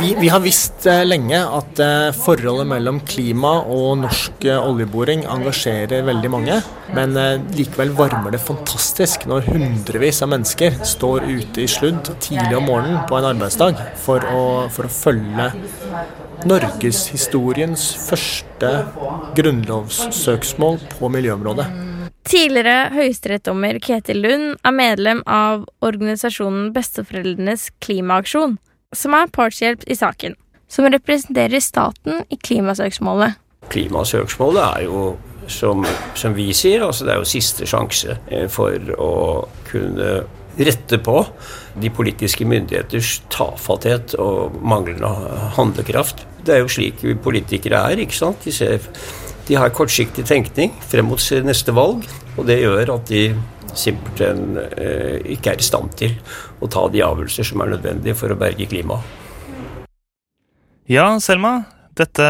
Vi, 0.00 0.14
vi, 0.18 0.28
har 0.32 0.40
visst 0.40 0.86
eh, 0.88 1.02
lenge 1.04 1.36
at 1.36 1.80
eh, 1.84 2.08
forholdet 2.16 2.64
mellom 2.70 3.02
klima 3.04 3.58
og 3.60 3.98
norsk 4.00 4.46
eh, 4.48 4.56
oljeboring 4.56 5.26
engasjerer 5.28 6.06
veldig 6.06 6.30
mange. 6.32 6.56
Men 6.96 7.12
likevel 7.52 7.92
varmer 7.98 8.32
det 8.32 8.40
fantastisk 8.40 9.26
når 9.28 9.50
hundrevis 9.50 10.22
av 10.24 10.32
mennesker 10.32 10.78
står 10.86 11.26
ute 11.28 11.66
i 11.66 11.68
sludd 11.70 12.08
tidlig 12.24 12.56
om 12.56 12.70
morgenen 12.70 13.02
på 13.10 13.18
en 13.18 13.28
arbeidsdag 13.34 13.82
for 14.00 14.24
å, 14.32 14.44
for 14.72 14.88
å 14.88 14.92
følge 14.92 15.50
norgeshistoriens 16.46 17.90
første 18.06 18.72
grunnlovssøksmål 19.36 20.80
på 20.96 21.12
miljøområdet. 21.12 21.85
Tidligere 22.26 22.88
høyesterettsdommer 22.90 23.76
Ketil 23.78 24.18
Lund 24.24 24.46
er 24.66 24.74
medlem 24.74 25.20
av 25.30 25.62
organisasjonen 25.86 26.72
Besteforeldrenes 26.74 27.68
klimaaksjon, 27.84 28.56
som 28.90 29.14
er 29.14 29.30
partshjelp 29.30 29.84
i 29.86 29.94
saken, 29.94 30.34
som 30.66 30.88
representerer 30.90 31.62
staten 31.62 32.24
i 32.26 32.38
klimasøksmålet. 32.42 33.38
Klimasøksmålet 33.70 34.62
er 34.64 34.86
jo, 34.88 35.04
som, 35.46 35.86
som 36.18 36.34
vi 36.34 36.48
sier, 36.50 36.82
altså 36.82 37.06
det 37.06 37.14
er 37.14 37.22
jo 37.22 37.30
siste 37.30 37.68
sjanse 37.70 38.18
eh, 38.26 38.48
for 38.50 38.74
å 38.98 39.12
kunne 39.70 40.24
rette 40.56 40.98
på 40.98 41.20
de 41.78 41.92
politiske 41.94 42.46
myndigheters 42.48 43.20
tafatthet 43.30 44.16
og 44.18 44.56
manglende 44.66 45.12
handlekraft. 45.54 46.24
Det 46.42 46.56
er 46.56 46.64
jo 46.64 46.74
slik 46.74 47.04
politikere 47.22 47.84
er, 47.92 48.02
ikke 48.02 48.18
sant. 48.18 48.42
De 48.42 48.54
ser 48.54 48.80
de 49.46 49.54
har 49.58 49.70
kortsiktig 49.74 50.24
tenkning 50.26 50.72
frem 50.90 51.06
mot 51.06 51.22
neste 51.46 51.72
valg, 51.76 52.06
og 52.36 52.46
det 52.48 52.58
gjør 52.62 52.94
at 52.96 53.06
de 53.10 53.22
simpelthen 53.76 54.56
eh, 54.78 55.20
ikke 55.36 55.52
er 55.52 55.60
i 55.60 55.66
stand 55.66 55.92
til 56.00 56.14
å 56.64 56.68
ta 56.72 56.86
de 56.90 57.02
avgjørelser 57.04 57.44
som 57.50 57.60
er 57.62 57.74
nødvendige 57.74 58.16
for 58.18 58.32
å 58.32 58.38
berge 58.40 58.66
klimaet. 58.70 59.04
Ja, 60.88 61.08
Selma. 61.20 61.64
Dette, 61.96 62.24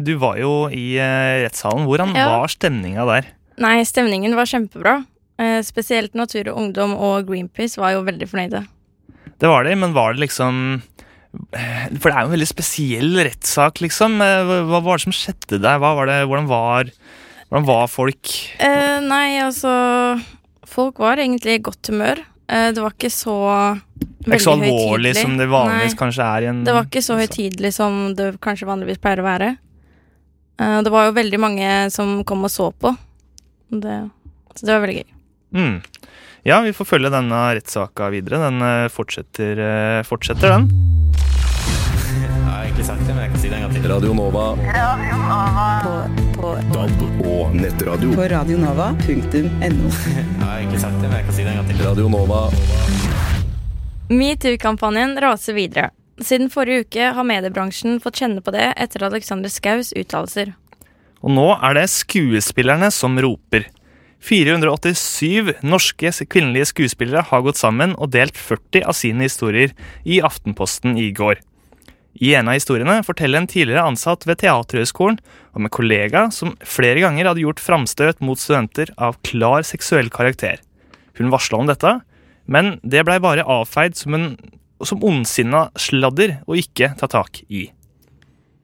du 0.00 0.14
var 0.20 0.38
jo 0.40 0.52
i 0.72 0.94
eh, 0.96 1.42
rettssalen. 1.44 1.84
Hvordan 1.88 2.14
Ja. 2.16 2.28
var 2.40 2.48
stemninga 2.52 3.04
der? 3.06 3.26
Nei, 3.60 3.82
stemningen 3.84 4.34
var 4.34 4.48
kjempebra. 4.48 4.94
Eh, 5.38 5.60
spesielt 5.66 6.14
Natur 6.14 6.48
og 6.52 6.58
Ungdom 6.62 6.94
og 6.96 7.26
Greenpeace 7.28 7.78
var 7.80 7.92
jo 7.96 8.04
veldig 8.06 8.28
fornøyde. 8.30 8.64
Det 9.38 9.50
var 9.50 9.64
det, 9.66 9.76
men 9.78 9.92
var 9.92 10.14
det 10.14 10.24
liksom 10.24 10.82
For 11.54 12.08
det 12.08 12.14
er 12.14 12.20
jo 12.22 12.28
en 12.28 12.34
veldig 12.34 12.48
spesiell 12.50 13.16
rettssak, 13.26 13.80
liksom. 13.84 14.20
Eh, 14.22 14.52
Hva 14.68 14.80
var 14.84 14.98
det 15.00 15.06
som 15.06 15.16
skjedde 15.16 15.60
der? 15.62 15.80
Var 15.82 16.10
det, 16.10 16.18
hvordan, 16.30 16.48
var, 16.50 16.90
hvordan 17.48 17.66
var 17.68 17.90
folk? 17.90 18.34
Eh, 18.62 19.00
nei, 19.04 19.40
altså 19.42 19.74
Folk 20.74 20.98
var 21.02 21.20
egentlig 21.22 21.58
i 21.58 21.62
godt 21.62 21.90
humør. 21.92 22.22
Eh, 22.48 22.70
det 22.74 22.82
var 22.82 22.94
ikke 22.96 23.12
så 23.12 23.34
veldig 24.24 24.38
ikke 24.38 24.44
så 24.46 24.54
alvorlig 24.56 25.12
som 25.16 25.36
det 25.38 25.46
vanligvis 25.52 25.94
Nei, 25.94 26.00
kanskje 26.00 26.26
er 26.26 26.44
i 26.44 26.48
en 26.50 26.62
Det 26.66 26.74
var 26.76 26.88
ikke 26.88 27.02
så 27.04 27.16
høytidelig 27.20 27.70
som 27.76 27.98
det 28.16 28.30
kanskje 28.44 28.68
vanligvis 28.68 29.00
pleier 29.02 29.22
å 29.22 29.26
være. 29.28 29.50
Eh, 30.60 30.78
det 30.86 30.92
var 30.92 31.08
jo 31.08 31.16
veldig 31.18 31.40
mange 31.42 31.72
som 31.94 32.16
kom 32.26 32.46
og 32.46 32.52
så 32.52 32.70
på. 32.72 32.94
Det, 33.74 33.98
så 34.54 34.66
det 34.66 34.74
var 34.74 34.84
veldig 34.84 34.98
gøy. 35.00 35.10
Mm. 35.54 35.76
Ja, 36.44 36.60
vi 36.60 36.74
får 36.76 36.84
følge 36.84 37.08
denne 37.08 37.36
rettssaka 37.56 38.10
videre. 38.12 38.36
Den 38.42 38.60
fortsetter, 38.92 38.92
fortsetter, 38.92 39.60
eh, 39.64 40.02
fortsetter 40.04 40.48
den. 40.52 40.66
Radio 43.88 44.12
Nova 44.14 44.42
På, 45.84 45.94
på, 46.36 46.50
DAB 46.74 47.02
og 47.24 47.54
nettradio. 47.56 48.12
på 48.12 48.28
radionova.no. 48.28 49.90
Radio 51.88 52.08
Nova 52.08 52.40
Metoo-kampanjen 54.08 55.16
raser 55.20 55.56
videre. 55.56 55.90
Siden 56.20 56.50
forrige 56.52 56.84
uke 56.84 57.08
har 57.16 57.24
mediebransjen 57.24 57.96
fått 58.04 58.20
kjenne 58.20 58.44
på 58.44 58.52
det 58.52 58.66
etter 58.76 59.06
Alexander 59.08 59.48
Skaus 59.48 59.94
uttalelser. 59.96 60.52
Og 61.24 61.32
nå 61.32 61.48
er 61.56 61.80
det 61.80 61.88
skuespillerne 61.88 62.92
som 62.92 63.16
roper. 63.16 63.64
487 64.24 65.58
norske 65.68 66.10
kvinnelige 66.32 66.70
skuespillere 66.70 67.26
har 67.28 67.42
gått 67.44 67.60
sammen 67.60 67.92
og 68.00 68.14
delt 68.14 68.38
40 68.40 68.86
av 68.88 68.96
sine 68.96 69.26
historier 69.26 69.74
i 70.08 70.22
Aftenposten 70.24 70.96
i 70.96 71.10
går. 71.12 71.42
I 72.24 72.30
en 72.38 72.48
av 72.48 72.56
historiene 72.56 73.02
forteller 73.04 73.42
en 73.42 73.50
tidligere 73.50 73.84
ansatt 73.84 74.24
ved 74.24 74.38
Teaterhøgskolen 74.40 75.18
om 75.52 75.66
en 75.66 75.74
kollega 75.76 76.28
som 76.32 76.54
flere 76.64 77.02
ganger 77.02 77.28
hadde 77.28 77.42
gjort 77.42 77.60
framstøt 77.60 78.22
mot 78.24 78.40
studenter 78.40 78.94
av 78.96 79.18
klar 79.26 79.66
seksuell 79.66 80.08
karakter. 80.14 80.62
Hun 81.18 81.32
varsla 81.34 81.60
om 81.60 81.68
dette, 81.68 81.98
men 82.46 82.78
det 82.80 83.04
blei 83.04 83.18
bare 83.20 83.44
avfeid 83.44 83.98
som, 83.98 84.16
en, 84.16 84.28
som 84.80 85.04
ondsinna 85.04 85.66
sladder 85.76 86.38
og 86.46 86.62
ikke 86.62 86.94
ta 87.00 87.10
tak 87.10 87.42
i. 87.50 87.66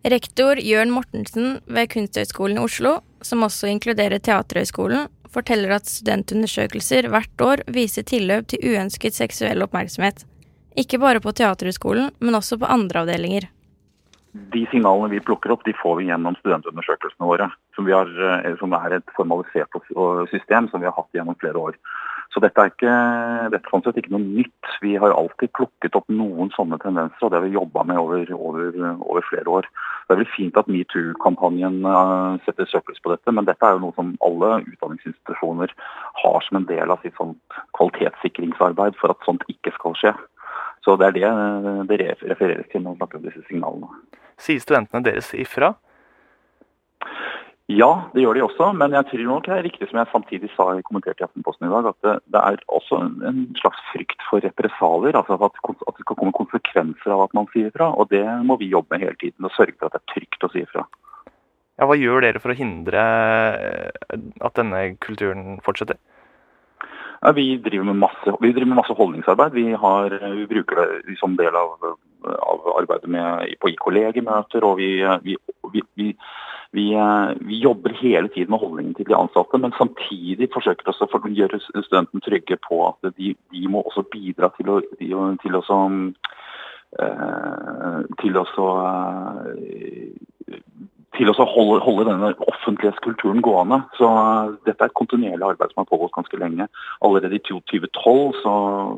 Rektor 0.08 0.56
Jørn 0.64 0.94
Mortensen 0.94 1.58
ved 1.68 1.90
Kunsthøgskolen 1.92 2.56
i 2.56 2.64
Oslo, 2.64 3.00
som 3.26 3.44
også 3.46 3.70
inkluderer 3.70 4.22
Teaterhøgskolen, 4.22 5.08
forteller 5.30 5.76
at 5.76 5.86
studentundersøkelser 5.86 7.08
hvert 7.12 7.44
år 7.44 7.62
viser 7.70 8.06
tilløp 8.06 8.50
til 8.50 8.64
uønsket 8.72 9.14
seksuell 9.14 9.62
oppmerksomhet. 9.62 10.24
Ikke 10.78 11.00
bare 11.02 11.22
på 11.22 11.32
Teaterhøgskolen, 11.36 12.10
men 12.20 12.38
også 12.38 12.58
på 12.60 12.70
andre 12.70 13.04
avdelinger. 13.04 13.48
De 14.54 14.62
signalene 14.70 15.10
vi 15.10 15.22
plukker 15.26 15.50
opp, 15.50 15.64
de 15.66 15.74
får 15.74 15.96
vi 15.98 16.06
gjennom 16.06 16.36
studentundersøkelsene 16.38 17.26
våre. 17.26 17.48
Som, 17.74 17.88
har, 17.90 18.10
eh, 18.28 18.52
som 18.60 18.74
er 18.78 18.98
et 19.00 19.14
formalisert 19.16 19.74
system 20.30 20.68
som 20.70 20.82
vi 20.82 20.86
har 20.86 20.94
hatt 20.94 21.10
gjennom 21.16 21.38
flere 21.40 21.58
år. 21.58 21.78
Så 22.30 22.38
dette 22.42 22.62
er 22.62 22.70
ikke, 22.70 22.96
dette 23.50 23.70
sånn 23.72 23.82
sett 23.82 23.96
ikke 23.98 24.12
noe 24.14 24.22
nytt. 24.22 24.68
Vi 24.84 24.92
har 25.02 25.10
alltid 25.10 25.50
plukket 25.58 25.96
opp 25.98 26.06
noen 26.14 26.52
sånne 26.54 26.78
tendenser, 26.78 27.24
og 27.26 27.32
det 27.32 27.40
har 27.40 27.46
vi 27.48 27.56
jobba 27.56 27.82
med 27.90 27.98
over, 27.98 28.30
over, 28.36 28.76
over 29.02 29.26
flere 29.26 29.50
år. 29.50 29.66
Det 30.06 30.14
er 30.14 30.20
vel 30.22 30.30
fint 30.30 30.60
at 30.60 30.70
metoo-kampanjen 30.70 31.80
eh, 31.90 32.38
setter 32.46 32.70
søkelys 32.70 33.02
på 33.02 33.10
dette, 33.12 33.34
men 33.34 33.48
dette 33.50 33.66
er 33.66 33.74
jo 33.74 33.82
noe 33.82 33.96
som 33.98 34.14
alle 34.26 34.52
utdanningsinstitusjoner 34.62 35.74
har 36.22 36.46
som 36.46 36.60
en 36.60 36.70
del 36.70 36.94
av 36.94 37.02
sitt 37.02 37.18
sånt 37.18 37.60
kvalitetssikringsarbeid 37.78 38.98
for 39.00 39.14
at 39.14 39.26
sånt 39.26 39.42
ikke 39.50 39.74
skal 39.74 39.98
skje. 39.98 40.14
Så 40.86 40.94
det 41.00 41.10
er 41.10 41.18
det 41.18 41.26
eh, 41.28 41.84
det 41.90 42.00
refereres 42.30 42.70
til 42.70 42.84
når 42.84 42.94
man 42.94 43.02
snakker 43.02 43.18
om 43.18 43.26
disse 43.26 43.46
signalene. 43.50 43.90
Sier 44.40 44.62
studentene 44.62 45.02
deres 45.04 45.34
ifra? 45.34 45.74
Ja, 47.70 47.90
det 48.14 48.24
gjør 48.24 48.34
de 48.34 48.42
også, 48.42 48.72
men 48.74 48.94
jeg 48.96 49.06
tror 49.06 49.20
nok 49.28 49.44
det 49.46 49.52
er 49.54 49.62
riktig 49.62 49.86
som 49.86 50.00
jeg 50.00 50.10
samtidig 50.10 50.48
sa 50.56 50.64
i 50.74 50.82
kommentert 50.82 51.20
i 51.20 51.26
Aftenposten 51.26 51.68
i 51.68 51.70
dag, 51.70 51.86
at 51.92 52.06
det, 52.06 52.14
det 52.34 52.40
er 52.40 52.64
også 52.66 52.98
en, 53.28 53.44
slags 53.60 53.78
frykt 53.92 54.24
for 54.26 54.42
represalier. 54.42 55.14
altså 55.14 55.36
at, 55.38 55.60
at 55.70 55.94
det 55.94 56.06
skal 56.06 56.18
komme 56.18 56.34
konsekvenser 56.34 57.14
av 57.14 57.28
at 57.28 57.36
man 57.36 57.46
sier 57.52 57.70
fra. 57.76 57.92
Og 57.94 58.10
det 58.10 58.24
må 58.48 58.56
vi 58.58 58.72
jobbe 58.72 58.96
med 58.96 59.04
hele 59.04 59.14
tiden, 59.20 59.46
og 59.46 59.54
sørge 59.54 59.76
for 59.78 59.86
at 59.86 59.94
det 59.94 60.02
er 60.02 60.14
trygt 60.16 60.48
å 60.48 60.50
si 60.50 60.64
fra. 60.72 60.86
Ja, 61.78 61.86
hva 61.86 61.98
gjør 62.00 62.26
dere 62.26 62.42
for 62.42 62.52
å 62.52 62.58
hindre 62.58 63.04
eh, 63.60 64.18
at 64.18 64.58
denne 64.58 64.82
kulturen 64.98 65.62
fortsetter? 65.62 66.00
Ja, 67.20 67.30
vi, 67.36 67.54
driver 67.62 67.86
med 67.92 68.02
masse, 68.02 68.34
vi 68.40 68.50
driver 68.50 68.72
med 68.72 68.80
masse 68.80 68.98
holdningsarbeid. 68.98 69.54
Vi, 69.54 69.68
har, 69.78 70.18
vi 70.34 70.50
bruker 70.50 70.82
det 71.06 71.20
som 71.22 71.38
del 71.38 71.54
av, 71.54 71.76
av 72.26 72.70
arbeidet 72.80 73.14
med, 73.14 73.54
på 73.62 73.70
i 73.70 73.78
kollegemøter. 73.78 74.66
og 74.66 74.80
vi, 74.82 75.36
vi, 75.94 76.14
vi 76.72 76.94
vi, 76.94 77.34
vi, 77.40 77.58
jobber 77.60 77.90
hele 78.00 78.28
tiden 78.28 78.50
med 78.50 78.60
holdningen 78.62 78.94
til 78.94 79.08
de 79.08 79.16
ansatte, 79.16 79.58
men 79.58 79.74
samtidig 79.78 80.50
forsøker 80.54 80.92
også 80.92 81.08
å 81.10 81.32
gjøre 81.34 81.58
studentene 81.66 82.22
trygge 82.22 82.58
på 82.68 82.82
at 82.88 83.10
de, 83.16 83.34
de, 83.50 83.64
må 83.68 83.82
også 83.82 84.06
bidra 84.12 84.52
til 84.56 84.70
å, 84.70 84.80
til 84.98 85.58
å, 85.58 85.62
eh, 87.02 87.98
til 88.22 88.38
også, 88.38 88.68
til 91.16 91.30
å 91.30 91.34
holde, 91.34 91.80
holde, 91.82 92.06
denne 92.06 92.30
offentlighetskulturen 92.52 93.42
gående. 93.42 93.80
Så 93.98 94.06
uh, 94.06 94.52
Dette 94.66 94.84
er 94.84 94.90
et 94.90 94.98
kontinuerlig 94.98 95.48
arbeid 95.48 95.72
som 95.72 95.82
har 95.82 95.88
pågått 95.90 96.14
ganske 96.14 96.38
lenge. 96.38 96.68
Allerede 97.06 97.36
i 97.36 97.42
2012 97.48 98.36
så, 98.44 98.52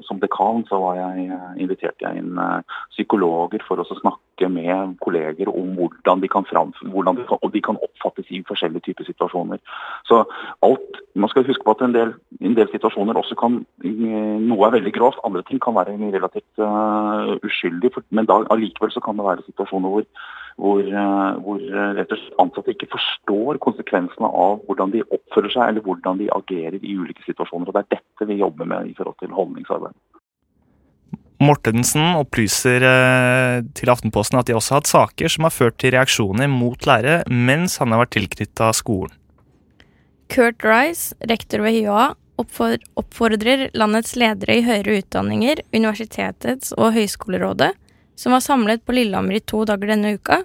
som 0.04 0.20
dekan 0.20 0.66
så 0.68 0.80
var 0.82 0.98
jeg, 1.00 1.30
uh, 1.32 1.54
inviterte 1.62 2.04
jeg 2.04 2.20
inn 2.20 2.36
uh, 2.36 2.60
psykologer 2.92 3.64
for 3.64 3.80
å 3.80 3.86
snakke 3.88 4.50
med 4.52 4.96
kolleger 5.04 5.48
om 5.52 5.72
hvordan 5.78 6.20
de 6.20 6.28
kan, 6.32 6.44
hvordan 6.50 7.20
de 7.20 7.24
kan, 7.28 7.40
de 7.54 7.64
kan 7.64 7.80
oppfattes 7.86 8.28
i 8.28 8.42
forskjellige 8.48 8.90
typer 8.90 9.08
situasjoner. 9.08 9.62
Så 10.08 10.24
alt, 10.66 11.00
Man 11.14 11.28
skal 11.28 11.44
huske 11.44 11.64
på 11.64 11.74
at 11.76 11.82
en 11.84 11.92
del, 11.92 12.14
en 12.40 12.54
del 12.56 12.70
situasjoner 12.72 13.18
også 13.20 13.36
kan 13.36 13.58
Noe 13.82 14.64
er 14.66 14.72
veldig 14.78 14.92
grovt, 14.96 15.20
andre 15.28 15.42
ting 15.44 15.60
kan 15.60 15.76
være 15.76 15.92
relativt 16.14 16.60
uh, 16.60 17.36
uskyldig, 17.44 17.92
for, 17.94 18.04
men 18.10 18.28
allikevel 18.32 18.92
så 18.94 19.02
kan 19.04 19.18
det 19.20 19.26
være 19.26 19.44
situasjoner 19.48 19.92
hvor 19.92 20.06
hvor, 20.60 20.80
eh, 20.84 21.34
hvor 21.44 21.60
eh, 21.60 21.92
rett 21.98 22.12
og 22.12 22.20
slett 22.20 22.40
ansatte 22.42 22.74
ikke 22.74 22.90
forstår 22.92 23.60
konsekvensene 23.64 24.28
av 24.28 24.60
hvordan 24.68 24.92
de 24.94 25.04
oppfører 25.08 25.52
seg 25.54 25.68
eller 25.68 25.86
hvordan 25.86 26.20
de 26.20 26.30
agerer 26.34 26.78
i 26.80 26.96
ulike 26.96 27.24
situasjoner. 27.26 27.70
og 27.70 27.76
Det 27.76 27.84
er 27.84 27.94
dette 27.98 28.28
vi 28.28 28.40
jobber 28.42 28.68
med 28.68 28.90
i 28.90 28.96
forhold 28.98 29.18
til 29.22 29.32
holdningsarbeid. 29.36 29.96
Mortensen 31.42 32.14
opplyser 32.20 32.84
eh, 32.86 33.56
til 33.74 33.90
Aftenposten 33.90 34.38
at 34.38 34.46
de 34.46 34.54
også 34.54 34.76
har 34.76 34.82
hatt 34.82 34.92
saker 34.92 35.32
som 35.32 35.48
har 35.48 35.54
ført 35.54 35.80
til 35.82 35.96
reaksjoner 35.96 36.50
mot 36.50 36.86
lærere 36.86 37.22
mens 37.26 37.80
han 37.82 37.94
har 37.94 38.04
vært 38.04 38.14
tilknytta 38.18 38.70
skolen. 38.76 39.16
Kurt 40.32 40.64
Rice, 40.64 41.12
rektor 41.28 41.60
ved 41.60 41.74
HiOA, 41.76 42.12
oppfordrer 42.40 43.66
landets 43.76 44.14
ledere 44.16 44.54
i 44.56 44.62
høyere 44.64 45.02
utdanninger, 45.02 45.60
universitetets 45.74 46.72
og 46.78 46.94
høyskolerådet 46.96 47.74
som 48.16 48.32
var 48.34 48.44
samlet 48.44 48.84
på 48.86 48.94
Lillehammer 48.96 49.38
i 49.38 49.44
to 49.44 49.64
dager 49.68 49.92
denne 49.94 50.14
uka, 50.16 50.42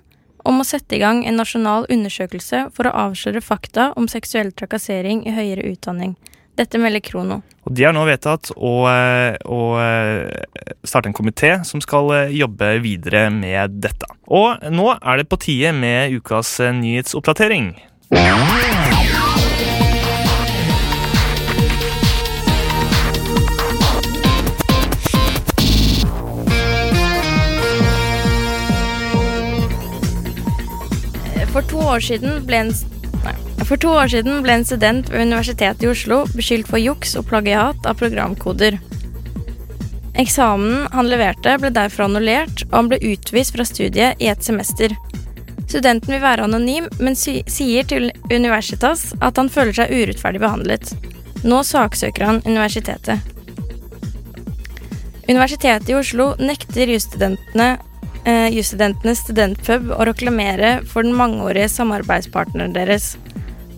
om 0.48 0.62
å 0.62 0.68
sette 0.68 0.96
i 0.96 1.02
gang 1.02 1.26
en 1.28 1.40
nasjonal 1.40 1.86
undersøkelse 1.92 2.68
for 2.76 2.88
å 2.88 2.96
avsløre 3.08 3.44
fakta 3.44 3.92
om 4.00 4.08
seksuell 4.12 4.54
trakassering 4.56 5.26
i 5.28 5.36
høyere 5.36 5.68
utdanning. 5.74 6.16
Dette 6.58 6.80
melder 6.82 7.04
Krono. 7.06 7.42
Og 7.68 7.74
De 7.76 7.84
har 7.86 7.94
nå 7.94 8.06
vedtatt 8.08 8.50
å, 8.56 8.72
eh, 8.90 9.36
å 9.46 9.62
eh, 9.78 10.72
starte 10.88 11.12
en 11.12 11.18
komité 11.18 11.52
som 11.68 11.84
skal 11.84 12.14
eh, 12.16 12.38
jobbe 12.40 12.78
videre 12.82 13.28
med 13.30 13.78
dette. 13.84 14.10
Og 14.26 14.64
nå 14.72 14.90
er 14.98 15.22
det 15.22 15.30
på 15.30 15.42
tide 15.44 15.76
med 15.76 16.16
ukas 16.18 16.58
nyhetsoppdatering. 16.80 17.76
For 31.58 31.66
to 31.66 31.80
år 31.90 32.04
siden 32.06 32.44
ble 32.46 32.58
en 32.68 32.76
for 33.66 33.80
to 33.82 33.90
år 33.90 34.12
siden 34.14 34.44
ble 34.46 34.60
en 34.60 34.66
student 34.68 35.08
ved 35.10 35.24
Universitetet 35.26 35.82
i 35.82 35.88
Oslo 35.90 36.20
beskyldt 36.30 36.68
for 36.70 36.78
juks 36.78 37.16
og 37.18 37.26
plagiat 37.32 37.88
av 37.90 37.98
programkoder. 37.98 38.78
Eksamen 40.22 40.86
han 40.94 41.10
leverte, 41.10 41.56
ble 41.58 41.72
derfor 41.74 42.06
annullert, 42.06 42.62
og 42.68 42.76
han 42.78 42.92
ble 42.92 43.00
utvist 43.10 43.56
fra 43.56 43.66
studiet 43.66 44.22
i 44.22 44.30
et 44.30 44.46
semester. 44.46 44.94
Studenten 45.64 46.14
vil 46.14 46.22
være 46.22 46.46
anonym, 46.46 46.92
men 47.02 47.18
sier 47.18 47.90
til 47.90 48.12
Universitas 48.30 49.08
at 49.18 49.42
han 49.42 49.50
føler 49.50 49.74
seg 49.80 49.98
urettferdig 49.98 50.46
behandlet. 50.46 50.94
Nå 51.42 51.64
saksøker 51.66 52.30
han 52.36 52.44
universitetet. 52.46 53.34
Universitetet 55.26 55.90
i 55.90 55.98
Oslo 55.98 56.36
nekter 56.38 56.94
jusstudentene 56.94 57.80
eh, 58.28 58.50
jusstudentenes 58.54 59.24
studentpub 59.24 59.94
å 59.96 60.06
reklamere 60.08 60.82
for 60.88 61.08
den 61.08 61.16
mangeårige 61.18 61.70
samarbeidspartneren 61.72 62.76
deres. 62.76 63.16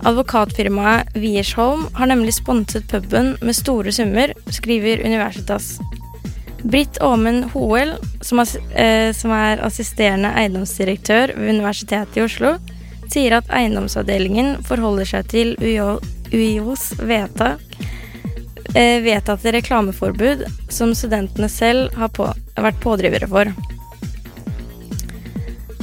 Advokatfirmaet 0.09 1.13
Wiersholm 1.19 1.85
har 1.93 2.09
nemlig 2.11 2.37
sponset 2.39 2.87
puben 2.91 3.35
med 3.41 3.57
store 3.57 3.93
summer, 3.93 4.33
skriver 4.49 5.03
Universitas. 5.05 5.77
Britt 6.63 6.99
Aamen 7.03 7.45
Hoel, 7.53 7.93
som, 8.21 8.39
eh, 8.39 9.13
som 9.15 9.31
er 9.31 9.63
assisterende 9.63 10.33
eiendomsdirektør 10.35 11.35
ved 11.37 11.55
Universitetet 11.55 12.17
i 12.17 12.25
Oslo, 12.25 12.57
sier 13.09 13.37
at 13.39 13.47
eiendomsavdelingen 13.49 14.59
forholder 14.67 15.07
seg 15.07 15.31
til 15.31 15.55
UiOs 15.59 16.91
vedtak 16.99 17.63
eh, 18.75 19.01
vedtatte 19.01 19.51
reklameforbud 19.51 20.45
som 20.69 20.93
studentene 20.95 21.49
selv 21.49 21.93
har 21.97 22.11
på, 22.13 22.27
vært 22.55 22.81
pådrivere 22.83 23.29
for. 23.29 23.51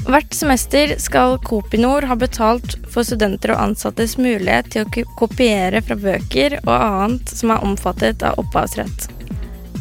Hvert 0.07 0.35
semester 0.35 0.93
skal 1.03 1.35
Kopinor 1.43 2.05
ha 2.07 2.15
betalt 2.15 2.77
for 2.95 3.03
studenter 3.03 3.51
og 3.51 3.59
ansattes 3.59 4.15
mulighet 4.21 4.69
til 4.71 4.85
å 4.85 5.07
kopiere 5.19 5.81
fra 5.83 5.97
bøker 5.99 6.61
og 6.61 6.75
annet 6.77 7.33
som 7.35 7.51
er 7.51 7.65
omfattet 7.67 8.23
av 8.23 8.39
opphavsrett. 8.39 9.09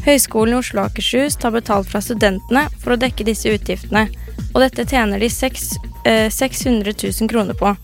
Høgskolen 0.07 0.55
i 0.55 0.57
Oslo 0.57 0.81
og 0.81 0.89
Akershus 0.89 1.37
tar 1.37 1.53
betalt 1.53 1.91
fra 1.91 2.01
studentene 2.01 2.65
for 2.81 2.95
å 2.95 2.99
dekke 3.01 3.27
disse 3.27 3.53
utgiftene, 3.53 4.07
og 4.55 4.59
dette 4.65 4.87
tjener 4.89 5.21
de 5.21 5.29
6, 5.29 5.69
eh, 6.09 6.25
600 6.33 6.97
000 7.05 7.29
kroner 7.29 7.53
på. 7.61 7.75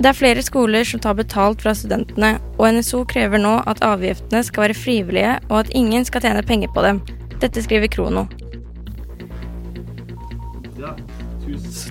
Det 0.00 0.10
er 0.10 0.18
flere 0.18 0.42
skoler 0.42 0.82
som 0.82 0.98
tar 0.98 1.14
betalt 1.14 1.62
fra 1.62 1.76
studentene, 1.78 2.40
og 2.58 2.74
NSO 2.74 3.04
krever 3.06 3.38
nå 3.38 3.60
at 3.70 3.86
avgiftene 3.86 4.42
skal 4.42 4.66
være 4.66 4.82
frivillige, 4.82 5.38
og 5.46 5.62
at 5.62 5.74
ingen 5.78 6.06
skal 6.08 6.26
tjene 6.26 6.42
penger 6.42 6.74
på 6.74 6.82
dem. 6.82 7.02
Dette 7.38 7.62
skriver 7.62 7.86
Krono. 7.86 8.26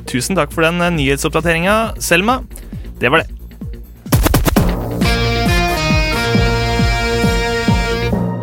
Tusen 0.10 0.38
takk 0.38 0.54
for 0.56 0.66
den 0.66 0.82
eh, 0.82 0.94
nyhetsoppdateringa, 0.96 1.76
Selma. 2.02 2.40
Det 3.00 3.12
var 3.14 3.22
det. 3.22 3.30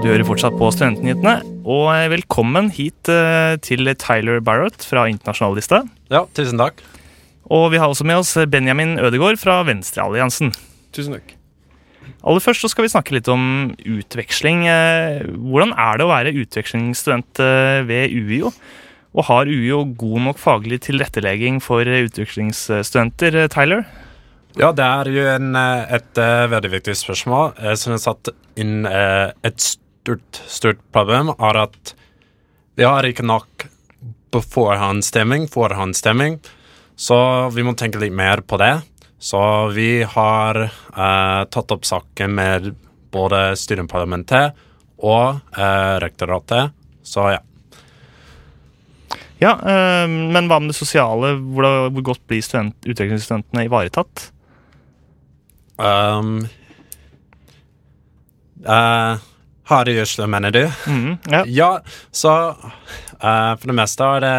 Du 0.03 0.13
hører 0.13 0.27
fortsatt 0.29 0.55
på 0.61 0.69
Studentnyhetene, 0.71 1.41
og 1.67 1.89
eh, 1.91 2.07
velkommen 2.13 2.71
hit 2.75 3.11
eh, 3.11 3.57
til 3.67 3.91
Tyler 3.99 4.39
Barrett 4.47 4.87
fra 4.87 5.09
Internasjonallista. 5.11 5.83
Ja, 6.13 6.23
tusen 6.39 6.63
takk. 6.63 6.85
Og 7.51 7.69
vi 7.75 7.83
har 7.83 7.91
også 7.91 8.07
med 8.07 8.23
oss 8.23 8.35
Benjamin 8.51 8.97
Ødegaard 9.03 9.43
fra 9.43 9.61
Venstrealliansen. 9.67 10.55
Tusen 10.95 11.19
takk. 11.19 11.35
Aller 12.27 12.43
først 12.43 12.63
så 12.63 12.71
skal 12.71 12.87
vi 12.87 12.95
snakke 12.95 13.15
litt 13.15 13.29
om 13.31 13.75
utveksling. 13.83 14.65
Hvordan 15.47 15.75
er 15.79 15.99
det 15.99 16.07
å 16.07 16.11
være 16.11 16.35
utvekslingsstudent 16.43 17.39
ved 17.87 18.15
UiO? 18.15 18.51
Og 19.17 19.25
har 19.31 19.49
UiO 19.49 19.81
god 19.97 20.27
nok 20.27 20.41
faglig 20.41 20.83
tilrettelegging 20.85 21.63
for 21.65 21.89
utvekslingsstudenter, 21.89 23.39
Tyler? 23.53 23.87
Ja, 24.57 24.73
det 24.77 24.85
er 24.85 25.09
jo 25.13 25.25
en, 25.29 25.55
eh, 25.57 25.95
et 25.97 26.21
veldig 26.53 26.71
viktig 26.75 26.97
spørsmål. 26.97 27.55
Jeg 27.61 27.81
synes 27.81 28.07
at 28.09 28.29
in, 28.57 28.85
uh, 28.87 29.33
et 29.45 29.61
stort, 29.61 30.41
stort 30.49 30.81
problem 30.93 31.33
er 31.37 31.57
at 31.65 31.95
vi 32.77 32.85
har 32.85 33.05
ikke 33.05 33.25
nok 33.25 33.67
forhåndsstemming, 34.37 35.49
forhåndsstemming, 35.49 36.39
så 36.97 37.49
vi 37.55 37.65
må 37.65 37.73
tenke 37.77 38.01
litt 38.01 38.13
mer 38.13 38.43
på 38.45 38.59
det. 38.61 38.83
Så 39.19 39.41
vi 39.73 40.03
har 40.05 40.59
eh, 40.67 41.43
tatt 41.49 41.73
opp 41.73 41.87
saken 41.89 42.35
med 42.37 42.75
både 43.15 43.57
studentparlamentet 43.57 44.53
og 45.01 45.41
rektoratet. 46.05 46.75
Så 47.01 47.31
ja. 47.33 47.41
Ja, 49.43 49.53
øh, 49.61 50.09
Men 50.09 50.49
hva 50.49 50.61
med 50.61 50.73
det 50.73 50.79
sosiale? 50.79 51.35
Hvor, 51.37 51.69
hvor 51.93 52.09
godt 52.13 52.25
blir 52.29 52.45
student, 52.45 52.77
utvekslingsstudentene 52.87 53.67
ivaretatt? 53.69 54.31
Um, 55.77 56.47
uh, 58.65 59.21
Harde 59.69 59.93
gjødsel, 59.93 60.27
mener 60.31 60.55
du? 60.55 60.63
Mm, 60.87 61.17
ja. 61.31 61.43
ja. 61.47 61.71
så 62.11 62.33
uh, 63.21 63.53
for 63.59 63.67
det 63.67 63.77
meste 63.77 64.11
det, 64.25 64.37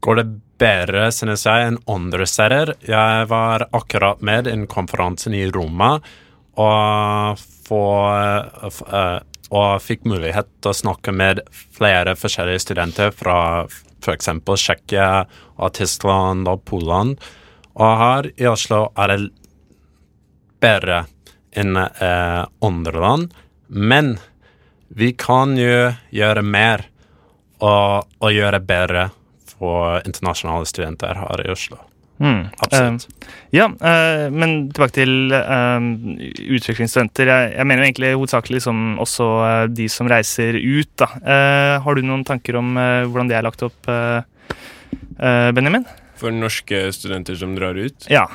går 0.00 0.20
det 0.22 0.26
bedre, 0.58 1.08
synes 1.14 1.44
jeg, 1.46 1.68
enn 1.68 1.80
andre 1.90 2.26
steder. 2.26 2.74
Jeg 2.86 3.28
var 3.30 3.68
akkurat 3.76 4.22
med 4.24 4.48
i 4.48 4.54
en 4.56 4.66
konferanse 4.70 5.30
i 5.34 5.44
Roma 5.52 5.98
og, 6.58 7.42
for, 7.68 8.08
uh, 8.64 9.18
og 9.52 9.82
fikk 9.84 10.08
mulighet 10.08 10.48
til 10.62 10.72
å 10.72 10.80
snakke 10.80 11.14
med 11.14 11.44
flere 11.52 12.16
forskjellige 12.18 12.64
studenter 12.64 13.12
fra 13.14 13.38
f.eks. 14.02 14.30
Tsjekkia 14.46 15.26
Tyskland 15.74 16.48
og 16.48 16.64
Polen. 16.68 17.16
Og 17.78 18.00
her 18.02 18.30
i 18.36 18.48
Oslo 18.50 18.88
er 18.98 19.12
det 19.12 19.20
bedre 20.62 21.04
enn 21.58 21.76
eh, 21.78 22.42
andre 22.64 23.00
land, 23.00 23.34
men 23.68 24.16
vi 24.88 25.12
kan 25.18 25.56
jo 25.58 25.92
gjøre 26.14 26.42
mer 26.42 26.86
og, 27.58 28.08
og 28.18 28.32
gjøre 28.34 28.60
bedre 28.64 29.08
for 29.58 30.00
internasjonale 30.06 30.68
studenter 30.70 31.18
her 31.22 31.44
i 31.46 31.52
Oslo. 31.52 31.80
Mm. 32.18 32.48
Absolutt. 32.58 33.06
Uh, 33.08 33.34
ja, 33.54 33.68
uh, 33.70 34.26
men 34.34 34.56
tilbake 34.74 34.96
til 34.98 35.32
uh, 35.32 35.78
utvekslingsstudenter. 36.58 37.30
Jeg, 37.30 37.52
jeg 37.56 37.70
mener 37.70 37.84
jo 37.84 37.88
egentlig 37.88 38.12
hovedsakelig 38.16 38.58
liksom 38.58 38.98
også 39.02 39.26
eh, 39.46 39.64
de 39.70 39.86
som 39.92 40.08
reiser 40.10 40.58
ut. 40.58 40.90
Da. 40.98 41.08
Eh, 41.22 41.74
har 41.84 41.94
du 41.94 42.02
noen 42.04 42.24
tanker 42.26 42.58
om 42.58 42.76
eh, 42.78 43.06
hvordan 43.06 43.30
det 43.30 43.38
er 43.38 43.46
lagt 43.46 43.62
opp, 43.66 43.88
eh, 43.90 44.20
eh, 45.18 45.50
Benjamin? 45.54 45.86
For 46.18 46.34
norske 46.34 46.88
studenter 46.96 47.38
som 47.38 47.54
drar 47.58 47.78
ut? 47.78 48.08
Ja. 48.10 48.26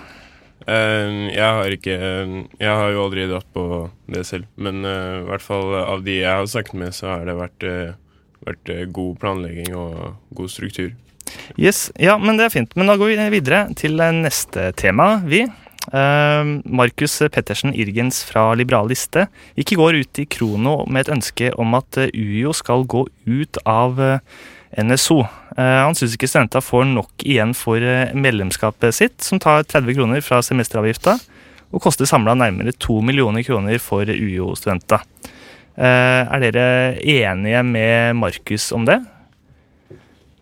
Eh, 0.64 1.12
jeg 1.34 1.44
har 1.44 1.76
ikke 1.76 1.98
Jeg 2.00 2.72
har 2.72 2.94
jo 2.94 3.04
aldri 3.04 3.28
dratt 3.28 3.50
på 3.56 3.66
det 4.08 4.24
selv, 4.30 4.48
men 4.56 4.86
eh, 4.88 5.20
i 5.22 5.28
hvert 5.28 5.44
fall 5.44 5.76
av 5.82 6.06
de 6.06 6.22
jeg 6.22 6.32
har 6.32 6.48
snakket 6.48 6.80
med, 6.80 6.96
så 6.96 7.18
har 7.18 7.28
det 7.28 7.40
vært, 7.40 7.68
eh, 7.68 7.96
vært 8.48 8.72
eh, 8.72 8.86
god 8.88 9.18
planlegging 9.20 9.76
og 9.76 10.14
god 10.40 10.54
struktur. 10.54 10.94
Yes, 11.58 11.92
ja, 12.00 12.16
men 12.18 12.38
det 12.38 12.48
er 12.48 12.54
fint. 12.54 12.74
Men 12.78 12.90
da 12.90 12.98
går 12.98 13.14
vi 13.14 13.28
videre 13.38 13.68
til 13.78 14.00
eh, 14.02 14.16
neste 14.24 14.72
tema, 14.80 15.16
vi. 15.26 15.44
Eh, 15.44 16.50
Markus 16.64 17.20
Pettersen 17.34 17.76
Irgens 17.76 18.22
fra 18.26 18.54
Liberal 18.58 18.88
Liste 18.90 19.28
gikk 19.60 19.74
i 19.74 19.80
går 19.80 20.00
ut 20.00 20.22
i 20.24 20.28
Krono 20.32 20.78
med 20.88 21.06
et 21.06 21.14
ønske 21.18 21.52
om 21.60 21.76
at 21.78 22.00
eh, 22.02 22.14
UiO 22.14 22.56
skal 22.56 22.88
gå 22.90 23.06
ut 23.28 23.62
av 23.70 24.02
NSO. 24.74 25.20
Han 25.54 25.94
syns 25.94 26.16
ikke 26.16 26.26
studentene 26.26 26.66
får 26.66 26.88
nok 26.90 27.22
igjen 27.30 27.52
for 27.54 27.78
medlemskapet 28.18 28.96
sitt, 28.98 29.20
som 29.22 29.38
tar 29.38 29.68
30 29.70 29.94
kroner 30.00 30.24
fra 30.26 30.40
semesteravgifta, 30.42 31.14
og 31.70 31.84
koster 31.84 32.10
samla 32.10 32.34
nærmere 32.34 32.74
2 32.82 32.96
millioner 33.06 33.46
kroner 33.46 33.78
for 33.78 34.10
UiO-studenter. 34.10 35.06
Er 35.78 36.42
dere 36.42 36.66
enige 36.98 37.62
med 37.70 38.18
Markus 38.18 38.72
om 38.74 38.90
det? 38.90 38.98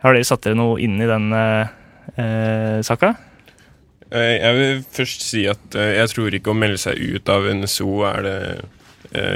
Har 0.01 0.15
dere 0.17 0.25
satt 0.25 0.45
dere 0.45 0.57
noe 0.57 0.79
inn 0.81 0.97
i 1.01 1.09
den 1.09 1.29
eh, 1.37 1.73
eh, 2.17 2.79
saka? 2.85 3.13
Eh, 4.09 4.37
Jeg 4.41 4.57
vil 4.57 4.83
først 4.97 5.25
si 5.27 5.45
at 5.49 5.77
eh, 5.77 5.95
jeg 5.99 6.13
tror 6.15 6.37
ikke 6.37 6.53
å 6.53 6.57
melde 6.57 6.81
seg 6.81 6.97
ut 6.97 7.29
av 7.31 7.45
NSO 7.61 8.01
er 8.09 8.27
det 8.27 8.37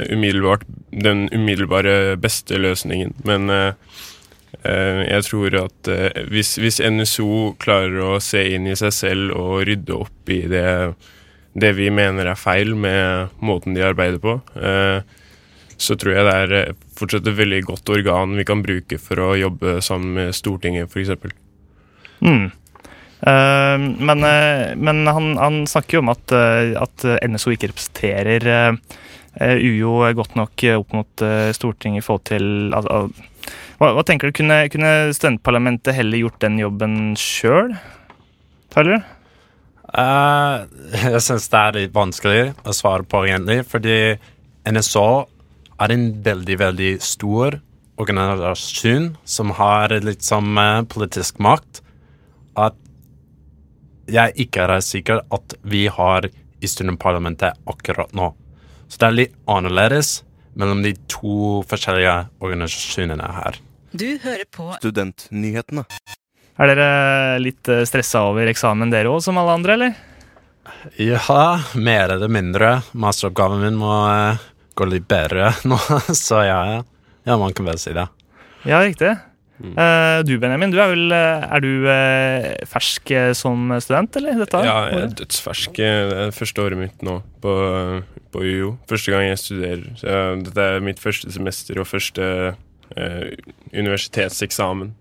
umiddelbart 0.08 0.62
den 1.04 1.26
umiddelbare 1.34 2.14
beste 2.16 2.56
løsningen. 2.56 3.10
Men 3.28 3.50
jeg 4.64 5.24
tror 5.26 5.56
at 5.60 5.90
hvis, 6.32 6.54
hvis 6.62 6.78
NSO 6.80 7.50
klarer 7.60 7.98
å 8.06 8.14
se 8.24 8.40
inn 8.54 8.64
i 8.70 8.76
seg 8.78 8.94
selv 8.96 9.34
og 9.36 9.66
rydde 9.68 9.98
opp 9.98 10.32
i 10.32 10.38
det, 10.48 10.64
det 11.52 11.74
vi 11.76 11.90
mener 11.92 12.30
er 12.32 12.40
feil 12.40 12.72
med 12.72 13.36
måten 13.44 13.76
de 13.76 13.84
arbeider 13.84 14.22
på, 14.22 14.38
så 15.76 15.96
tror 16.00 16.14
jeg 16.14 16.26
det 16.26 16.36
er 16.42 16.54
eh, 16.58 16.76
fortsatt 16.96 17.26
et 17.28 17.38
veldig 17.38 17.62
godt 17.68 17.92
organ 17.92 18.36
vi 18.38 18.46
kan 18.48 18.62
bruke 18.64 18.98
for 19.00 19.20
å 19.22 19.32
jobbe 19.38 19.78
sammen 19.84 20.14
med 20.16 20.36
Stortinget, 20.36 20.88
f.eks. 20.88 21.12
Mm. 22.24 22.46
Eh, 23.26 23.84
men 24.08 24.24
eh, 24.28 24.72
men 24.76 25.02
han, 25.08 25.34
han 25.40 25.60
snakker 25.68 25.98
jo 25.98 26.04
om 26.06 26.14
at, 26.14 26.32
at 26.80 27.08
NSO 27.26 27.54
ikke 27.54 27.72
representerer 27.72 28.80
UiO 29.36 29.98
godt 30.16 30.32
nok 30.38 30.62
opp 30.78 30.94
mot 30.96 31.22
Stortinget 31.52 32.00
i 32.00 32.04
forhold 32.06 32.24
til 32.24 32.46
hva, 32.72 33.90
hva 33.92 34.04
tenker 34.08 34.30
du, 34.30 34.36
kunne, 34.38 34.62
kunne 34.72 35.12
studentparlamentet 35.12 35.92
heller 35.98 36.22
gjort 36.22 36.40
den 36.40 36.56
jobben 36.62 36.96
sjøl? 37.20 37.74
Tyler? 38.72 39.04
Eh, 39.96 40.54
jeg 41.12 41.22
syns 41.24 41.48
det 41.52 41.60
er 41.60 41.76
litt 41.76 41.94
vanskelig 41.94 42.40
å 42.66 42.74
svare 42.76 43.06
på, 43.06 43.22
egentlig, 43.28 43.60
fordi 43.68 44.16
NSO 44.66 45.26
er 45.82 45.92
en 45.92 46.06
veldig, 46.24 46.56
veldig 46.60 46.92
stor 47.04 47.58
organisasjon 48.00 49.14
som 49.24 49.52
har 49.56 49.94
litt 50.04 50.24
som 50.24 50.56
eh, 50.60 50.82
politisk 50.88 51.40
makt. 51.42 51.82
At 52.56 52.76
jeg 54.10 54.36
ikke 54.46 54.66
er 54.66 54.84
sikker 54.84 55.22
at 55.34 55.56
vi 55.66 55.86
har 55.92 56.28
i 56.30 56.70
studentparlamentet 56.70 57.58
akkurat 57.68 58.12
nå. 58.16 58.30
Så 58.88 59.00
det 59.02 59.08
er 59.08 59.18
litt 59.20 59.38
annerledes 59.50 60.20
mellom 60.56 60.82
de 60.84 60.94
to 61.10 61.62
forskjellige 61.68 62.14
organisasjonene 62.40 63.32
her. 63.40 63.58
Du 63.96 64.06
hører 64.22 64.46
på 64.52 64.70
Studentnyhetene. 64.78 65.84
Er 66.56 66.70
dere 66.72 66.90
litt 67.42 67.68
eh, 67.68 67.84
stressa 67.88 68.24
over 68.30 68.48
eksamen 68.48 68.92
dere 68.92 69.12
òg, 69.12 69.20
som 69.24 69.36
alle 69.40 69.56
andre, 69.58 69.76
eller? 69.76 69.96
Ja, 71.00 71.60
mer 71.74 72.14
eller 72.14 72.30
mindre. 72.32 72.70
Masteroppgaven 72.96 73.60
min 73.62 73.76
må 73.80 73.92
eh, 74.76 74.82
gå 74.82 74.90
litt 74.90 75.08
bedre 75.08 75.52
nå, 75.70 75.78
så 76.12 76.42
ja, 76.46 76.60
ja. 77.26 77.38
man 77.38 77.56
kan 77.56 77.68
vel 77.68 77.80
si 77.80 77.94
det. 77.96 78.06
Ja, 78.66 78.82
riktig. 78.82 79.16
Mm. 79.56 79.72
du 80.28 80.34
Benjamin, 80.36 80.68
du 80.68 80.76
er 80.76 80.90
vel 80.90 81.12
eh, 81.16 81.44
Er 81.56 81.62
du 81.64 81.86
eh, 81.88 82.48
fersk 82.68 83.08
eh, 83.16 83.30
som 83.32 83.70
student, 83.80 84.18
eller? 84.20 84.36
Dette 84.42 84.60
Ja, 84.66 84.74
jeg 84.90 85.06
er 85.06 85.14
dødsfersk. 85.16 85.78
Det 85.78 85.86
er 86.26 86.34
første 86.36 86.60
året 86.60 86.76
mitt 86.76 87.06
nå 87.06 87.22
på, 87.40 87.54
på 88.34 88.44
UiO. 88.44 88.74
Første 88.90 89.14
gang 89.14 89.24
jeg 89.30 89.40
studerer. 89.40 89.88
Så 89.96 90.20
dette 90.44 90.68
er 90.74 90.84
mitt 90.84 91.00
første 91.00 91.32
semester 91.32 91.80
og 91.80 91.88
første 91.88 92.28
eh, 93.00 93.32
universitetseksamen. 93.72 94.92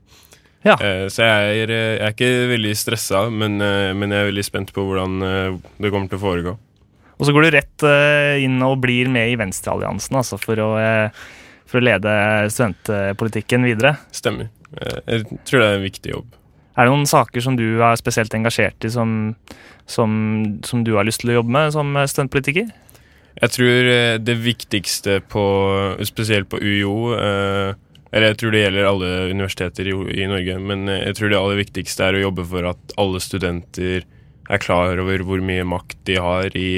Ja. 0.65 0.77
Eh, 0.81 1.05
så 1.13 1.27
jeg 1.27 1.59
er, 1.61 1.69
eh, 1.69 1.95
jeg 1.99 2.05
er 2.07 2.13
ikke 2.15 2.31
veldig 2.49 2.73
stressa, 2.77 3.27
men, 3.29 3.59
eh, 3.61 3.93
men 3.93 4.11
jeg 4.11 4.23
er 4.23 4.31
veldig 4.31 4.45
spent 4.45 4.73
på 4.73 4.85
hvordan 4.87 5.21
eh, 5.21 5.57
det 5.77 5.91
kommer 5.93 6.09
til 6.09 6.17
å 6.17 6.23
foregå. 6.23 6.55
Og 7.15 7.27
så 7.27 7.33
går 7.35 7.45
du 7.45 7.55
rett 7.55 7.85
eh, 7.87 8.43
inn 8.43 8.59
og 8.65 8.81
blir 8.83 9.09
med 9.11 9.31
i 9.31 9.37
Venstrealliansen, 9.39 10.17
altså 10.19 10.39
for 10.41 10.59
å, 10.59 10.71
eh, 10.81 11.25
for 11.69 11.79
å 11.79 11.85
lede 11.87 12.15
studentpolitikken 12.51 13.67
videre. 13.67 13.95
Stemmer. 14.15 14.49
Eh, 14.75 14.97
jeg 15.13 15.43
tror 15.47 15.61
det 15.61 15.67
er 15.69 15.77
en 15.77 15.85
viktig 15.85 16.15
jobb. 16.15 16.33
Er 16.75 16.87
det 16.87 16.91
noen 16.91 17.07
saker 17.07 17.43
som 17.43 17.55
du 17.55 17.67
er 17.79 17.95
spesielt 17.99 18.33
engasjert 18.35 18.83
i, 18.83 18.91
som, 18.91 19.35
som, 19.87 20.09
som 20.67 20.83
du 20.83 20.97
har 20.97 21.07
lyst 21.07 21.23
til 21.23 21.31
å 21.31 21.37
jobbe 21.39 21.55
med 21.55 21.71
som 21.75 21.95
studentpolitiker? 22.03 22.73
Jeg 23.35 23.51
tror 23.51 23.87
det 24.23 24.33
viktigste 24.39 25.17
på 25.27 25.41
Spesielt 26.07 26.47
på 26.47 26.55
UiO 26.55 27.09
Eller 27.11 28.29
jeg 28.29 28.37
tror 28.39 28.53
det 28.55 28.61
gjelder 28.61 28.87
alle 28.87 29.09
universiteter 29.27 29.89
i, 29.91 29.95
i 30.23 30.27
Norge, 30.31 30.55
men 30.63 30.87
jeg 30.87 31.17
tror 31.17 31.31
det 31.31 31.39
aller 31.41 31.59
viktigste 31.59 32.05
er 32.07 32.15
å 32.15 32.21
jobbe 32.29 32.45
for 32.47 32.69
at 32.71 32.95
alle 33.01 33.19
studenter 33.23 34.07
er 34.49 34.61
klar 34.61 34.99
over 35.01 35.23
hvor 35.25 35.41
mye 35.43 35.65
makt 35.67 35.97
de 36.07 36.19
har 36.21 36.57
i, 36.57 36.69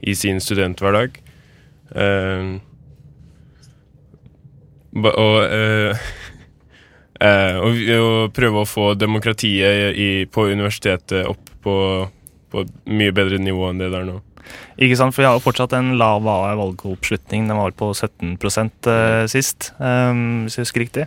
i 0.00 0.14
sin 0.18 0.40
studenthverdag. 0.42 1.18
Uh, 1.94 2.60
og 4.94 5.38
uh, 5.50 6.04
eh, 7.24 7.56
og, 7.58 7.80
og 7.98 8.34
prøve 8.34 8.62
å 8.62 8.68
få 8.68 8.92
demokratiet 8.98 9.98
i, 9.98 10.10
på 10.30 10.46
universitetet 10.50 11.26
opp 11.30 11.50
på, 11.64 11.76
på 12.52 12.64
mye 12.92 13.14
bedre 13.16 13.40
nivå 13.42 13.70
enn 13.70 13.82
det 13.82 13.90
der 13.94 14.06
nå. 14.08 14.20
Ikke 14.84 14.98
sant, 14.98 15.14
for 15.14 15.22
vi 15.22 15.28
har 15.28 15.38
jo 15.38 15.44
fortsatt 15.44 15.74
en 15.76 15.94
lav 15.98 16.24
valgoppslutning. 16.26 17.48
Den 17.48 17.60
var 17.60 17.74
på 17.78 17.92
17 17.94 18.36
eh, 18.36 19.24
sist, 19.30 19.72
eh, 19.78 20.12
hvis 20.44 20.58
jeg 20.58 20.66
husker 20.66 20.84
riktig. 20.84 21.06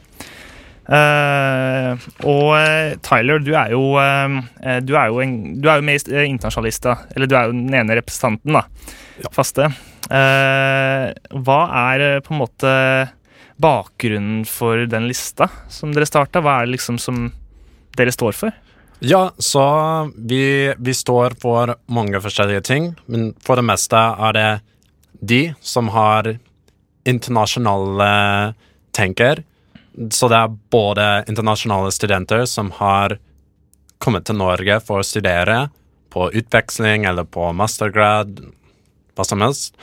Eh, 0.88 2.06
og 2.23 2.54
eh, 2.56 2.95
Tyler, 3.04 3.41
du 3.43 3.52
er 3.60 3.73
jo, 3.73 3.82
uh, 4.00 4.78
du 4.84 4.93
er 4.95 5.12
jo, 5.12 5.19
en, 5.23 5.36
du 5.60 5.67
er 5.67 5.82
jo 5.82 5.88
med 5.88 6.08
i 6.08 6.23
internasjonalista. 6.30 6.95
Eller 7.15 7.30
du 7.30 7.36
er 7.36 7.50
jo 7.50 7.58
den 7.58 7.76
ene 7.76 8.00
representanten, 8.00 8.56
da. 8.60 8.63
Ja. 9.23 9.32
Faste. 9.36 9.71
Uh, 10.08 11.12
hva 11.43 11.60
er 11.91 12.21
på 12.23 12.34
en 12.34 12.41
måte 12.45 12.71
bakgrunnen 13.58 14.45
for 14.47 14.86
den 14.88 15.10
lista 15.10 15.50
som 15.73 15.91
dere 15.95 16.08
starta? 16.08 16.43
Hva 16.45 16.62
er 16.62 16.69
det 16.69 16.78
liksom 16.78 17.02
som 17.02 17.28
dere 17.97 18.13
står 18.13 18.38
for? 18.38 18.63
Ja, 19.04 19.28
så 19.38 19.63
vi, 20.15 20.73
vi 20.78 20.93
står 20.93 21.36
for 21.41 21.76
mange 21.93 22.21
forskjellige 22.21 22.63
ting, 22.65 22.89
men 23.06 23.30
for 23.45 23.60
det 23.60 23.67
meste 23.67 23.97
er 23.97 24.38
det 24.38 24.50
de 25.21 25.41
som 25.62 25.91
har 25.93 26.32
internasjonale 27.08 28.10
tenker. 28.97 29.43
Så 30.12 30.30
det 30.30 30.38
er 30.38 30.58
både 30.74 31.06
internasjonale 31.28 31.92
studenter 31.92 32.46
som 32.46 32.70
har 32.78 33.18
kommet 33.98 34.28
til 34.30 34.38
Norge 34.38 34.80
for 34.86 35.02
å 35.02 35.08
studere 35.08 35.68
på 36.14 36.30
utveksling 36.38 37.08
eller 37.10 37.26
på 37.26 37.50
mastergrad, 37.58 38.44
hva 39.18 39.26
som 39.26 39.42
helst. 39.42 39.74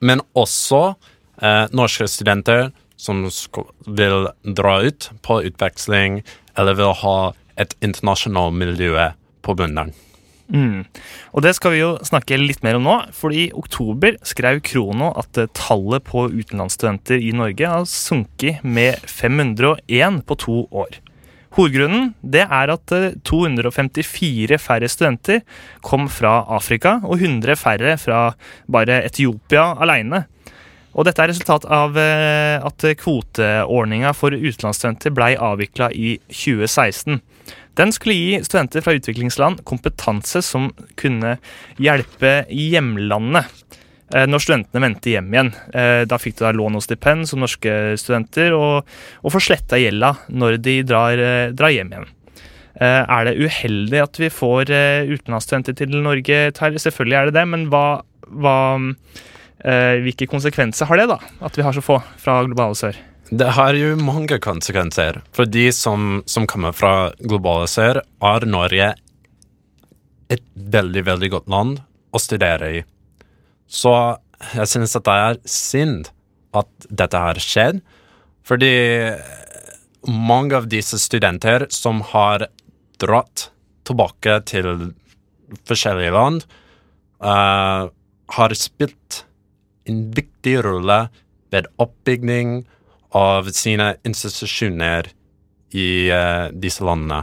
Men 0.00 0.24
også 0.32 0.94
eh, 1.42 1.66
norske 1.76 2.08
studenter 2.08 2.70
som 2.96 3.26
vil 3.86 4.28
dra 4.42 4.78
ut 4.82 5.10
på 5.26 5.42
utveksling 5.50 6.22
eller 6.58 6.78
vil 6.78 6.96
ha 7.02 7.18
et 7.60 7.76
internasjonalt 7.84 8.56
miljø 8.56 9.10
på 9.42 9.54
bunnen. 9.58 9.92
Mm. 10.52 10.84
Og 11.32 11.44
det 11.44 11.54
skal 11.56 11.72
vi 11.72 11.80
jo 11.80 11.92
snakke 12.04 12.36
litt 12.36 12.60
mer 12.64 12.76
om 12.76 12.84
nå, 12.84 12.96
for 13.16 13.32
i 13.32 13.46
oktober 13.56 14.18
skrev 14.26 14.60
Krono 14.66 15.12
at 15.16 15.40
eh, 15.40 15.48
tallet 15.56 16.04
på 16.04 16.26
utenlandsstudenter 16.28 17.22
i 17.24 17.32
Norge 17.36 17.70
har 17.72 17.88
sunket 17.88 18.60
med 18.60 19.00
501 19.08 20.20
på 20.28 20.38
to 20.44 20.58
år. 20.68 21.00
Hovedgrunnen 21.56 22.12
det 22.20 22.44
er 22.44 22.72
at 22.72 22.92
eh, 22.96 23.14
254 23.28 24.60
færre 24.60 24.92
studenter 24.92 25.40
kom 25.84 26.08
fra 26.12 26.42
Afrika, 26.52 26.98
og 27.00 27.16
100 27.20 27.56
færre 27.60 27.96
fra 28.00 28.22
bare 28.68 29.02
Etiopia 29.08 29.72
aleine. 29.80 30.26
Og 30.92 31.06
dette 31.08 31.24
er 31.24 31.32
resultat 31.32 31.64
av 31.72 31.96
eh, 31.96 32.60
at 32.60 32.84
kvoteordninga 33.00 34.12
for 34.12 34.36
utenlandsstudenter 34.36 35.16
blei 35.16 35.32
avvikla 35.40 35.88
i 35.96 36.18
2016. 36.28 37.22
Den 37.78 37.92
skulle 37.92 38.16
gi 38.16 38.40
studenter 38.44 38.84
fra 38.84 38.92
utviklingsland 38.98 39.62
kompetanse 39.68 40.42
som 40.44 40.70
kunne 41.00 41.38
hjelpe 41.80 42.42
hjemlandet 42.52 43.48
eh, 44.14 44.26
når 44.28 44.44
studentene 44.44 44.82
vendte 44.84 45.14
hjem 45.14 45.30
igjen. 45.32 45.52
Eh, 45.72 46.02
Da 46.08 46.18
fikk 46.20 46.36
de 46.38 46.46
da 46.46 46.52
lån 46.56 46.76
og 46.76 46.84
stipend 46.84 47.28
som 47.30 47.40
norske 47.40 47.94
studenter, 48.00 48.52
og, 48.56 48.88
og 49.24 49.34
får 49.34 49.46
sletta 49.48 49.80
gjelda 49.80 50.14
når 50.28 50.58
de 50.60 50.76
drar, 50.84 51.16
eh, 51.16 51.52
drar 51.56 51.72
hjem 51.72 51.94
igjen. 51.94 52.10
Er 52.82 53.26
det 53.28 53.34
uheldig 53.36 53.98
at 54.00 54.16
vi 54.18 54.30
får 54.32 54.70
utenlandsstudenter 55.12 55.76
til 55.76 55.92
Norge, 56.02 56.38
Terje? 56.56 56.80
Selvfølgelig 56.80 57.18
er 57.18 57.28
det 57.28 57.34
det, 57.36 57.44
men 57.52 57.66
hva, 57.70 58.00
hva 58.32 58.56
hvilke 60.02 60.26
konsekvenser 60.26 60.88
har 60.88 60.98
det, 60.98 61.06
da? 61.12 61.20
At 61.44 61.60
vi 61.60 61.62
har 61.68 61.76
så 61.76 61.84
få 61.84 62.00
fra 62.18 62.40
globale 62.48 62.74
sør? 62.80 62.96
Det 63.32 63.48
har 63.56 63.72
jo 63.72 63.94
mange 63.96 64.36
konsekvenser. 64.44 65.22
For 65.32 65.48
de 65.48 65.70
som, 65.72 66.20
som 66.28 66.44
kommer 66.44 66.74
fra 66.76 67.12
globale 67.16 67.64
sør, 67.70 68.02
er 68.04 68.44
Norge 68.44 68.90
et 70.32 70.42
veldig, 70.52 71.04
veldig 71.06 71.30
godt 71.32 71.48
land 71.52 71.78
å 72.12 72.20
studere 72.20 72.68
i. 72.76 72.82
Så 73.64 73.92
jeg 74.52 74.68
synes 74.68 74.96
at 74.98 75.06
det 75.08 75.14
er 75.28 75.40
synd 75.48 76.10
at 76.52 76.68
dette 76.92 77.22
har 77.24 77.40
skjedd, 77.40 77.80
fordi 78.44 78.74
mange 80.12 80.58
av 80.58 80.68
disse 80.68 81.00
studenter 81.00 81.64
som 81.72 82.02
har 82.10 82.50
dratt 83.00 83.46
tilbake 83.88 84.36
til 84.50 84.90
forskjellige 85.68 86.12
land, 86.12 86.44
uh, 87.24 87.88
har 88.36 88.58
spilt 88.58 89.22
en 89.88 90.04
viktig 90.12 90.58
rolle 90.68 91.06
ved 91.54 91.72
oppbygging 91.80 92.58
av 93.16 93.50
sine 93.54 93.94
institusjoner 94.06 95.10
i 95.76 95.88
uh, 96.12 96.48
disse 96.52 96.84
landene. 96.84 97.22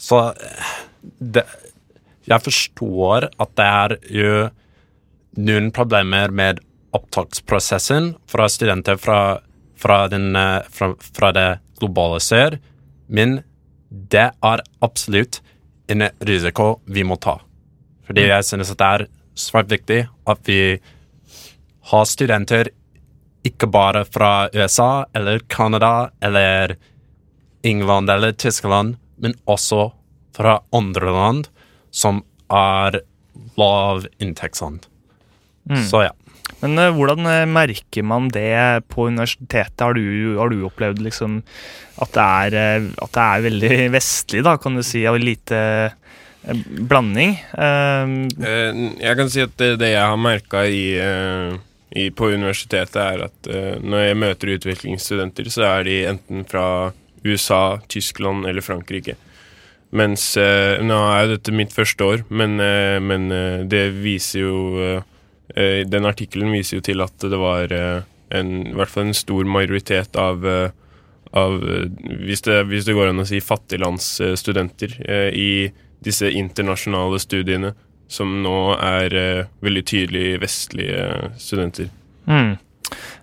Så 0.00 0.20
eh, 0.30 0.70
det, 1.20 1.44
jeg 2.30 2.44
forstår 2.46 3.28
at 3.30 3.52
det 3.58 3.66
er 3.66 3.94
jo 4.16 4.34
noen 5.40 5.68
problemer 5.74 6.32
med 6.34 6.62
opptaksprosessen 6.96 8.14
fra 8.30 8.48
studenter 8.50 8.98
fra, 8.98 9.20
fra, 9.78 10.00
den, 10.10 10.32
eh, 10.36 10.62
fra, 10.72 10.94
fra 10.98 11.30
det 11.36 11.48
globale 11.80 12.20
sør, 12.24 12.56
men 13.06 13.40
det 13.90 14.30
er 14.32 14.64
absolutt 14.84 15.40
en 15.90 16.06
risiko 16.26 16.78
vi 16.86 17.04
må 17.06 17.18
ta. 17.20 17.38
Fordi 18.06 18.26
jeg 18.30 18.46
synes 18.46 18.72
at 18.72 18.80
det 18.80 18.90
er 18.90 19.06
svært 19.38 19.70
viktig 19.70 20.00
at 20.30 20.42
vi 20.48 20.60
har 21.90 22.06
studenter 22.06 22.70
ikke 23.46 23.70
bare 23.72 24.04
fra 24.04 24.48
USA 24.52 25.06
eller 25.16 25.40
Canada 25.48 26.10
eller 26.20 26.76
England 27.62 28.10
eller 28.10 28.32
Tyskland, 28.32 28.96
men 29.16 29.36
også 29.48 29.90
fra 30.36 30.60
andre 30.72 31.12
land 31.12 31.48
som 31.90 32.22
er 32.52 33.00
lavinntektsland. 33.60 34.86
Mm. 35.70 35.84
Så 35.84 36.04
ja. 36.08 36.14
Men 36.60 36.76
uh, 36.76 36.90
hvordan 36.92 37.24
eh, 37.30 37.46
merker 37.48 38.04
man 38.04 38.28
det 38.34 38.84
på 38.92 39.06
universitetet? 39.08 39.80
Har 39.80 39.96
du, 39.96 40.36
har 40.36 40.50
du 40.52 40.64
opplevd 40.68 41.00
liksom 41.04 41.40
at 42.00 42.12
det, 42.16 42.26
er, 42.26 42.56
eh, 42.58 42.90
at 43.00 43.14
det 43.14 43.24
er 43.24 43.46
veldig 43.46 43.78
vestlig, 43.98 44.44
da, 44.44 44.56
kan 44.60 44.76
du 44.76 44.84
si, 44.84 45.06
og 45.08 45.20
lite 45.22 45.60
blanding? 46.88 47.36
Uh, 47.54 48.28
jeg 49.00 49.16
kan 49.18 49.32
si 49.32 49.44
at 49.44 49.56
det, 49.60 49.74
det 49.82 49.92
jeg 49.94 50.04
har 50.04 50.20
merka 50.20 50.64
i, 50.64 50.84
eh, 51.00 51.56
i, 51.90 52.10
på 52.10 52.30
universitetet, 52.30 52.96
er 53.02 53.24
at 53.26 53.50
uh, 53.50 53.74
når 53.82 54.04
jeg 54.04 54.18
møter 54.22 54.54
utviklingsstudenter, 54.54 55.50
så 55.50 55.66
er 55.66 55.86
de 55.88 55.96
enten 56.12 56.46
fra 56.48 56.64
USA, 57.26 57.80
Tyskland 57.90 58.46
eller 58.48 58.64
Frankrike. 58.64 59.16
Mens 59.90 60.28
uh, 60.38 60.78
Nå 60.86 60.98
er 61.10 61.24
jo 61.24 61.32
dette 61.34 61.54
mitt 61.54 61.74
første 61.74 62.06
år, 62.06 62.22
men, 62.30 62.60
uh, 62.62 62.98
men 63.02 63.30
det 63.70 63.88
viser 64.02 64.46
jo 64.46 64.58
Den 65.50 66.06
artikkelen 66.06 66.52
viser 66.54 66.76
jo 66.76 66.82
til 66.86 67.00
at 67.02 67.24
det 67.26 67.38
var 67.40 67.72
en, 67.74 68.50
i 68.70 68.74
hvert 68.78 68.92
fall 68.92 69.08
en 69.08 69.16
stor 69.18 69.48
majoritet 69.50 70.14
av, 70.14 70.44
av 70.46 71.56
hvis, 71.58 72.44
det, 72.46 72.60
hvis 72.70 72.86
det 72.86 72.94
går 72.94 73.10
an 73.10 73.24
å 73.24 73.26
si 73.26 73.40
fattiglandsstudenter 73.42 74.94
i 75.34 75.72
disse 76.06 76.30
internasjonale 76.30 77.18
studiene, 77.18 77.72
som 78.10 78.40
nå 78.42 78.56
er 78.74 79.14
eh, 79.16 79.50
veldig 79.62 79.84
tydelig 79.86 80.26
vestlige 80.42 81.04
studenter. 81.38 81.90
Mm. 82.26 82.56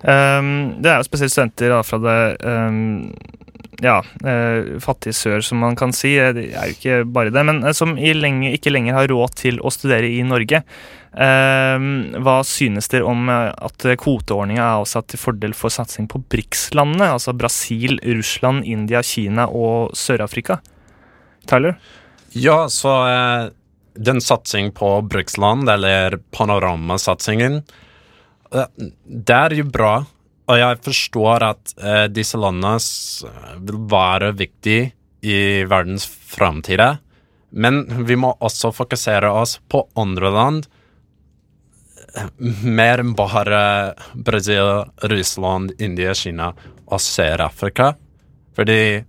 Um, 0.08 0.52
det 0.80 0.92
er 0.92 1.02
jo 1.02 1.08
spesielt 1.10 1.34
studenter 1.34 1.74
da, 1.74 1.82
fra 1.84 2.00
det 2.00 2.20
um, 2.48 3.10
ja, 3.84 3.98
uh, 4.24 4.78
fattige 4.82 5.14
sør, 5.18 5.44
som 5.44 5.60
man 5.62 5.76
kan 5.78 5.92
si. 5.94 6.16
Eh, 6.18 6.32
Det 6.34 6.48
er 6.54 6.72
jo 6.72 6.78
ikke 6.78 7.02
bare 7.14 7.34
det, 7.36 7.44
men 7.46 7.62
som 7.78 7.98
i 8.00 8.14
lenge, 8.16 8.54
ikke 8.56 8.72
lenger 8.74 8.96
har 8.96 9.12
råd 9.12 9.36
til 9.44 9.60
å 9.60 9.74
studere 9.74 10.08
i 10.08 10.24
Norge. 10.26 10.64
Um, 11.18 12.16
hva 12.24 12.40
synes 12.46 12.90
dere 12.94 13.08
om 13.10 13.28
at 13.30 13.86
kvoteordninga 14.02 14.64
er 14.64 14.82
avsatt 14.82 15.12
til 15.12 15.22
fordel 15.22 15.56
for 15.58 15.74
satsing 15.74 16.08
på 16.10 16.24
BRICS-landene? 16.32 17.12
Altså 17.18 17.36
Brasil, 17.36 18.00
Russland, 18.06 18.64
India, 18.66 19.04
Kina 19.04 19.50
og 19.52 19.96
Sør-Afrika? 19.98 20.62
Tyler? 21.50 21.78
Ja, 22.38 22.68
så 22.70 22.94
eh, 23.08 23.50
den 23.98 24.22
satsing 24.22 24.72
på 24.72 25.02
bruksland, 25.02 25.70
eller 25.70 26.18
panoramasatsingen, 26.32 27.62
eh, 28.54 28.70
det 29.06 29.36
er 29.36 29.58
jo 29.58 29.68
bra. 29.72 29.96
Og 30.48 30.60
jeg 30.62 30.80
forstår 30.86 31.44
at 31.44 31.74
eh, 31.82 32.06
disse 32.08 32.40
landene 32.40 32.78
vil 33.68 33.82
være 33.92 34.32
viktige 34.40 34.94
i 35.28 35.66
verdens 35.68 36.08
framtid. 36.08 36.82
Men 37.50 37.84
vi 38.08 38.16
må 38.20 38.34
også 38.40 38.72
fokusere 38.76 39.32
oss 39.32 39.58
på 39.72 39.84
andre 40.00 40.32
land. 40.32 40.68
Mer 42.64 43.04
enn 43.04 43.14
bare 43.18 43.60
Brasil, 44.16 44.88
Russland, 45.12 45.76
India, 45.84 46.16
Kina 46.16 46.54
og 46.88 47.04
Sør-Afrika. 47.04 47.92
Fordi 48.56 49.04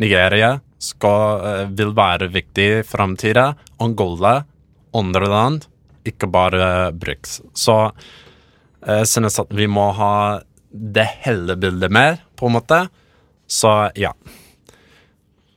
Nigeria 0.00 0.56
skal, 0.86 1.46
eh, 1.50 1.64
vil 1.78 1.94
være 1.96 2.30
viktig 2.32 2.68
i 2.78 2.84
framtida. 2.86 3.50
Angola, 3.82 4.38
andre 4.96 5.30
land, 5.30 5.66
ikke 6.06 6.30
bare 6.30 6.92
Brix. 6.96 7.40
Så 7.54 7.76
jeg 8.86 9.08
synes 9.10 9.40
at 9.42 9.50
vi 9.50 9.66
må 9.66 9.90
ha 9.98 10.40
det 10.70 11.06
hele 11.24 11.56
bildet 11.58 11.92
mer, 11.92 12.20
på 12.36 12.46
en 12.48 12.56
måte. 12.58 12.86
Så 13.50 13.72
ja. 13.98 14.12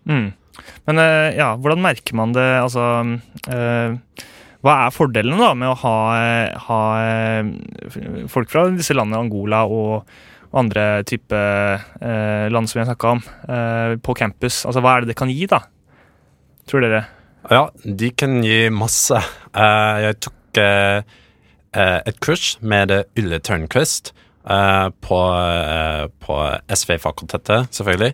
Mm. 0.09 0.31
Men 0.87 1.01
eh, 1.01 1.37
ja, 1.37 1.53
hvordan 1.57 1.83
merker 1.83 2.17
man 2.17 2.33
det? 2.35 2.47
Altså 2.61 2.85
eh, 3.51 4.25
Hva 4.65 4.75
er 4.85 4.95
fordelene 4.95 5.41
da 5.41 5.53
med 5.57 5.71
å 5.71 5.77
ha, 5.83 5.95
eh, 6.19 6.65
ha 6.67 6.81
eh, 7.03 8.25
folk 8.31 8.51
fra 8.51 8.67
disse 8.73 8.97
landene, 8.97 9.23
Angola 9.27 9.63
og, 9.69 10.09
og 10.49 10.63
andre 10.63 10.85
type 11.07 11.38
eh, 11.38 12.45
land 12.49 12.69
som 12.69 12.79
vi 12.79 12.83
har 12.83 12.89
snakka 12.89 13.13
om, 13.17 13.23
eh, 13.49 13.95
på 14.01 14.15
campus? 14.17 14.63
Altså 14.65 14.81
Hva 14.81 14.95
er 14.95 15.05
det 15.05 15.13
det 15.13 15.19
kan 15.19 15.31
gi, 15.31 15.45
da? 15.49 15.62
Tror 16.69 16.85
dere? 16.85 17.03
Ja, 17.49 17.69
de 17.83 18.09
kan 18.17 18.41
gi 18.43 18.67
masse. 18.73 19.19
Eh, 19.53 19.95
jeg 20.05 20.19
tok 20.25 20.62
eh, 20.62 21.01
et 21.77 22.19
kurs 22.25 22.57
med 22.62 22.91
Ulle 23.17 23.39
Tørnquist 23.45 24.12
eh, 24.49 24.89
på, 25.05 25.21
på 26.25 26.38
SV-fakultetet, 26.75 27.69
selvfølgelig. 27.77 28.13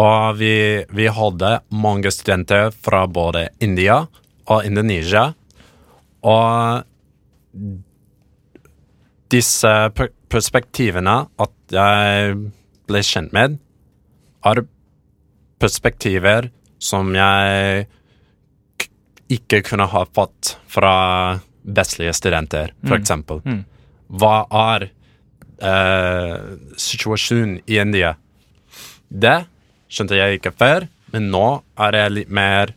Og 0.00 0.38
vi, 0.38 0.54
vi 0.88 1.08
hadde 1.12 1.58
mange 1.72 2.12
studenter 2.12 2.70
fra 2.72 3.04
både 3.08 3.48
India 3.60 4.04
og 4.48 4.64
Indonesia. 4.64 5.32
Og 6.22 6.84
disse 9.32 9.72
perspektivene 10.32 11.16
at 11.42 11.74
jeg 11.74 12.36
ble 12.88 13.02
kjent 13.06 13.34
med, 13.36 13.58
er 14.42 14.64
perspektiver 15.62 16.48
som 16.82 17.12
jeg 17.14 17.86
ikke 19.32 19.62
kunne 19.68 19.86
ha 19.88 20.02
fått 20.12 20.56
fra 20.68 20.94
vestlige 21.62 22.12
studenter, 22.16 22.72
for 22.82 22.98
Mm. 22.98 23.60
Mm. 23.60 23.62
Hva 24.18 24.36
er 24.74 24.88
eh, 25.62 26.36
situasjonen 26.76 27.60
i 27.70 27.78
India? 27.80 28.16
Det 29.08 29.38
skjønte 29.92 30.18
jeg 30.18 30.40
ikke 30.40 30.54
før, 30.58 30.88
men 31.14 31.30
nå 31.32 31.46
er 31.86 31.98
jeg 32.00 32.16
litt 32.16 32.32
mer 32.34 32.74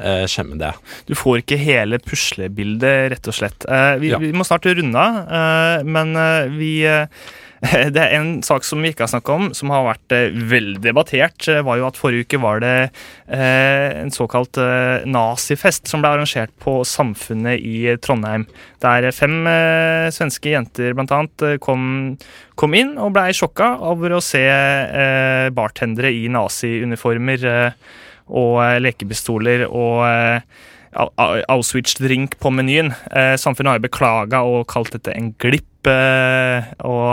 eh, 0.00 0.24
kjent 0.26 0.48
med 0.54 0.58
det. 0.62 0.72
Du 1.06 1.14
får 1.18 1.42
ikke 1.42 1.58
hele 1.60 1.98
puslebildet, 2.02 3.10
rett 3.12 3.28
og 3.28 3.34
slett. 3.36 3.66
Eh, 3.68 3.96
vi, 4.02 4.10
Ja. 4.12 4.18
vi 4.18 4.32
må 4.32 4.44
snart 4.44 4.66
runde 4.66 4.98
av, 4.98 5.22
eh, 5.28 5.84
men 5.84 6.16
eh, 6.16 6.48
vi 6.58 6.72
Det 7.94 7.94
er 7.96 8.16
En 8.18 8.42
sak 8.42 8.64
som 8.66 8.82
vi 8.82 8.90
ikke 8.90 9.04
har 9.04 9.10
snakka 9.12 9.34
om, 9.38 9.44
som 9.54 9.70
har 9.70 9.84
vært 9.86 10.10
veldig 10.50 10.80
debattert, 10.82 11.46
var 11.62 11.76
jo 11.78 11.84
at 11.86 11.94
forrige 11.94 12.26
uke 12.26 12.40
var 12.42 12.58
det 12.58 12.90
en 13.30 14.10
såkalt 14.10 14.58
nazifest 15.06 15.86
som 15.86 16.02
ble 16.02 16.10
arrangert 16.10 16.50
på 16.58 16.80
Samfunnet 16.82 17.62
i 17.62 17.94
Trondheim. 18.02 18.48
Der 18.82 19.06
fem 19.14 19.46
svenske 20.10 20.50
jenter 20.56 20.90
blant 20.98 21.14
annet 21.14 21.60
kom, 21.62 22.18
kom 22.58 22.74
inn 22.74 22.96
og 22.98 23.14
blei 23.14 23.28
sjokka 23.30 23.76
over 23.92 24.16
å 24.18 24.20
se 24.26 24.42
bartendere 25.54 26.10
i 26.10 26.26
naziuniformer 26.34 27.46
eh, 27.46 27.78
og 28.32 28.62
eh, 28.64 28.78
lekepistoler 28.82 29.66
og 29.68 30.06
eh, 30.08 30.40
Au- 30.92 31.08
Au- 31.20 31.44
Auschwitz-drink 31.54 32.34
på 32.42 32.50
menyen. 32.52 32.90
Eh, 33.16 33.34
samfunnet 33.40 33.70
har 33.70 33.78
jo 33.78 33.86
beklaga 33.86 34.42
og 34.44 34.66
kalt 34.72 34.92
dette 34.96 35.14
en 35.16 35.30
glipp. 35.40 35.68
Og 35.82 37.06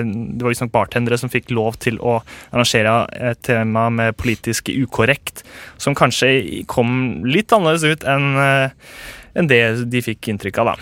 det 0.00 0.40
var 0.40 0.48
visstnok 0.48 0.70
bartendere 0.72 1.18
som 1.20 1.28
fikk 1.28 1.50
lov 1.52 1.74
til 1.82 1.98
å 2.00 2.14
arrangere 2.54 2.94
et 3.32 3.42
tema 3.44 3.82
med 3.92 4.14
politisk 4.16 4.70
ukorrekt, 4.72 5.42
som 5.76 5.92
kanskje 5.98 6.62
kom 6.70 7.20
litt 7.28 7.52
annerledes 7.52 7.84
ut 7.84 8.06
enn 8.08 9.48
det 9.50 9.60
de 9.92 10.00
fikk 10.06 10.30
inntrykk 10.32 10.62
av. 10.62 10.70
da. 10.72 10.76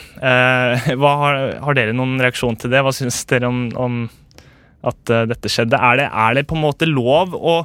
Har, 1.03 1.41
har 1.67 1.75
dere 1.81 1.97
noen 1.99 2.15
reaksjon 2.23 2.61
til 2.63 2.71
det? 2.71 2.85
Hva 2.87 2.93
syns 2.95 3.19
dere 3.33 3.51
om, 3.51 3.65
om 3.75 3.99
at 4.87 5.15
dette 5.33 5.51
skjedde? 5.51 5.83
Er 5.83 5.99
det, 6.05 6.07
er 6.13 6.39
det 6.39 6.47
på 6.47 6.55
en 6.61 6.63
måte 6.69 6.87
lov 6.87 7.35
å, 7.35 7.65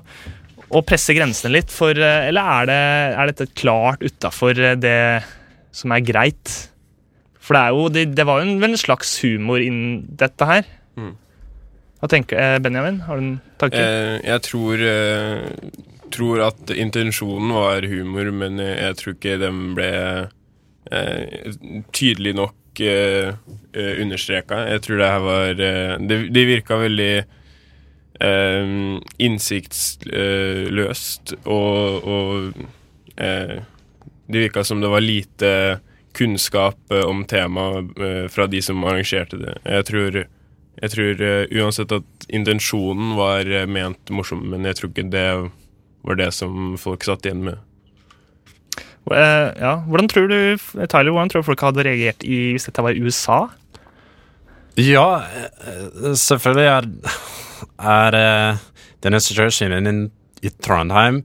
å 0.67 0.84
presse 0.86 1.15
grensene 1.15 1.53
litt, 1.56 1.71
for, 1.73 1.95
eh, 1.95 2.30
eller 2.30 2.53
er, 2.58 2.69
det, 2.69 2.82
er 3.15 3.32
dette 3.32 3.51
klart 3.56 4.03
utafor 4.03 4.58
det 4.82 4.97
som 5.75 5.93
er 5.95 6.03
greit? 6.06 6.56
For 7.39 7.56
det, 7.56 7.62
er 7.62 7.75
jo, 7.75 7.88
det, 7.93 8.06
det 8.17 8.25
var 8.27 8.41
jo 8.41 8.49
en, 8.49 8.63
en 8.67 8.80
slags 8.80 9.13
humor 9.23 9.63
innen 9.63 10.01
dette 10.19 10.49
her. 10.49 10.67
Mm. 10.99 11.13
Hva 12.01 12.10
tenker 12.12 12.39
eh, 12.41 12.58
Benjamin? 12.62 13.01
Har 13.08 13.17
du 13.17 13.23
en 13.23 13.36
tanke? 13.62 13.80
Eh, 13.80 14.17
jeg 14.27 14.43
tror, 14.45 14.84
eh, 14.84 15.45
tror 16.13 16.43
at 16.49 16.73
intensjonen 16.75 17.56
var 17.56 17.88
humor, 17.89 18.30
men 18.36 18.60
jeg, 18.62 18.99
tror 18.99 19.15
ikke 19.15 19.39
den 19.41 19.63
ble 19.77 19.91
eh, 20.91 21.56
tydelig 21.95 22.36
nok 22.38 22.84
eh, 22.84 23.32
eh, 23.73 23.93
understreka. 24.03 24.65
Jeg 24.73 24.84
tror 24.86 25.01
det 25.01 25.10
her 25.15 25.25
var 25.25 25.65
eh, 25.69 25.95
Det, 26.03 26.19
det 26.36 26.47
virka 26.51 26.82
veldig 26.84 27.12
eh, 28.19 28.99
innsiktsløst, 29.17 31.34
og, 31.45 32.03
og 32.03 32.51
eh, 33.17 33.62
det 34.27 34.39
virka 34.39 34.63
som 34.63 34.82
det 34.82 34.91
var 34.91 35.01
lite 35.01 35.80
kunnskap 36.17 36.91
eh, 36.91 37.06
om 37.06 37.23
temaet 37.25 37.99
eh, 37.99 38.25
fra 38.32 38.47
de 38.47 38.62
som 38.62 38.84
arrangerte 38.84 39.39
det. 39.41 39.56
Jeg 39.65 39.88
tror 39.91 40.19
jeg 40.77 40.93
tror 40.93 41.23
eh, 41.25 41.45
uansett 41.58 41.93
at 41.95 42.27
intensjonen 42.30 43.15
var 43.17 43.47
ment 43.69 44.12
morsom, 44.13 44.43
men 44.51 44.67
jeg 44.67 44.80
tror 44.80 44.91
ikke 44.91 45.08
det 45.13 45.30
var 46.08 46.19
det 46.19 46.32
som 46.36 46.75
folk 46.80 47.06
satt 47.06 47.25
igjen 47.25 47.47
med. 47.47 47.63
Ja. 49.08 49.86
Hvordan 49.88 50.10
tror 50.12 50.25
du 50.27 50.60
Tyler, 50.60 51.13
hvordan 51.13 51.30
tror 51.32 51.45
folk 51.47 51.62
hadde 51.63 51.86
reagert 51.88 52.25
i, 52.27 52.51
hvis 52.51 52.67
dette 52.67 52.84
var 52.84 52.91
i 52.91 52.99
USA? 52.99 53.45
Ja, 54.78 55.24
eh, 55.66 56.13
selvfølgelig 56.13 56.68
er, 56.70 56.88
er 57.82 58.18
eh, 58.20 58.60
denne 59.02 59.20
situasjonen 59.24 59.88
i- 59.90 60.12
i 60.46 60.52
Trondheim 60.62 61.24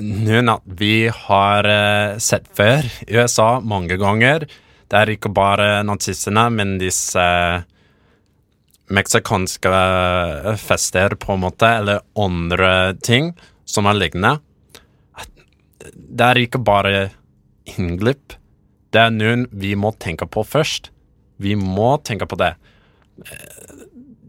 noen 0.00 0.48
at 0.48 0.62
vi 0.78 1.08
har 1.12 1.66
eh, 1.68 2.18
sett 2.22 2.46
før 2.56 2.86
i 3.08 3.18
USA 3.18 3.58
mange 3.60 3.98
ganger. 4.00 4.46
Det 4.88 4.96
er 5.00 5.10
ikke 5.16 5.32
bare 5.34 5.82
nazistene, 5.84 6.46
men 6.54 6.76
disse 6.78 7.24
meksikanske 8.94 9.72
fester, 10.62 11.16
på 11.18 11.34
en 11.34 11.42
måte, 11.42 11.66
eller 11.80 12.04
andre 12.16 12.94
ting 13.02 13.32
som 13.66 13.88
er 13.90 13.98
lignende. 13.98 14.36
Det 15.92 16.22
er 16.28 16.40
ikke 16.46 16.62
bare 16.62 17.08
innglipp. 17.74 18.36
Det 18.94 19.02
er 19.02 19.10
noen 19.10 19.48
vi 19.50 19.74
må 19.74 19.90
tenke 19.98 20.28
på 20.30 20.46
først. 20.46 20.92
Vi 21.42 21.54
må 21.58 21.96
tenke 22.04 22.26
på 22.30 22.38
det. 22.40 22.54
Eh, 23.24 23.82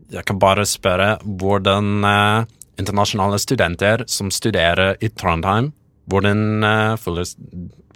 Jeg 0.09 0.23
kan 0.25 0.39
bare 0.39 0.63
spørre 0.65 1.17
hvordan 1.23 2.03
eh, 2.07 2.45
internasjonale 2.79 3.39
studenter 3.43 4.05
som 4.07 4.29
studerer 4.31 4.95
i 5.03 5.09
Trondheim, 5.09 5.73
hvordan 6.07 6.63
eh, 6.63 6.93
føler, 6.97 7.25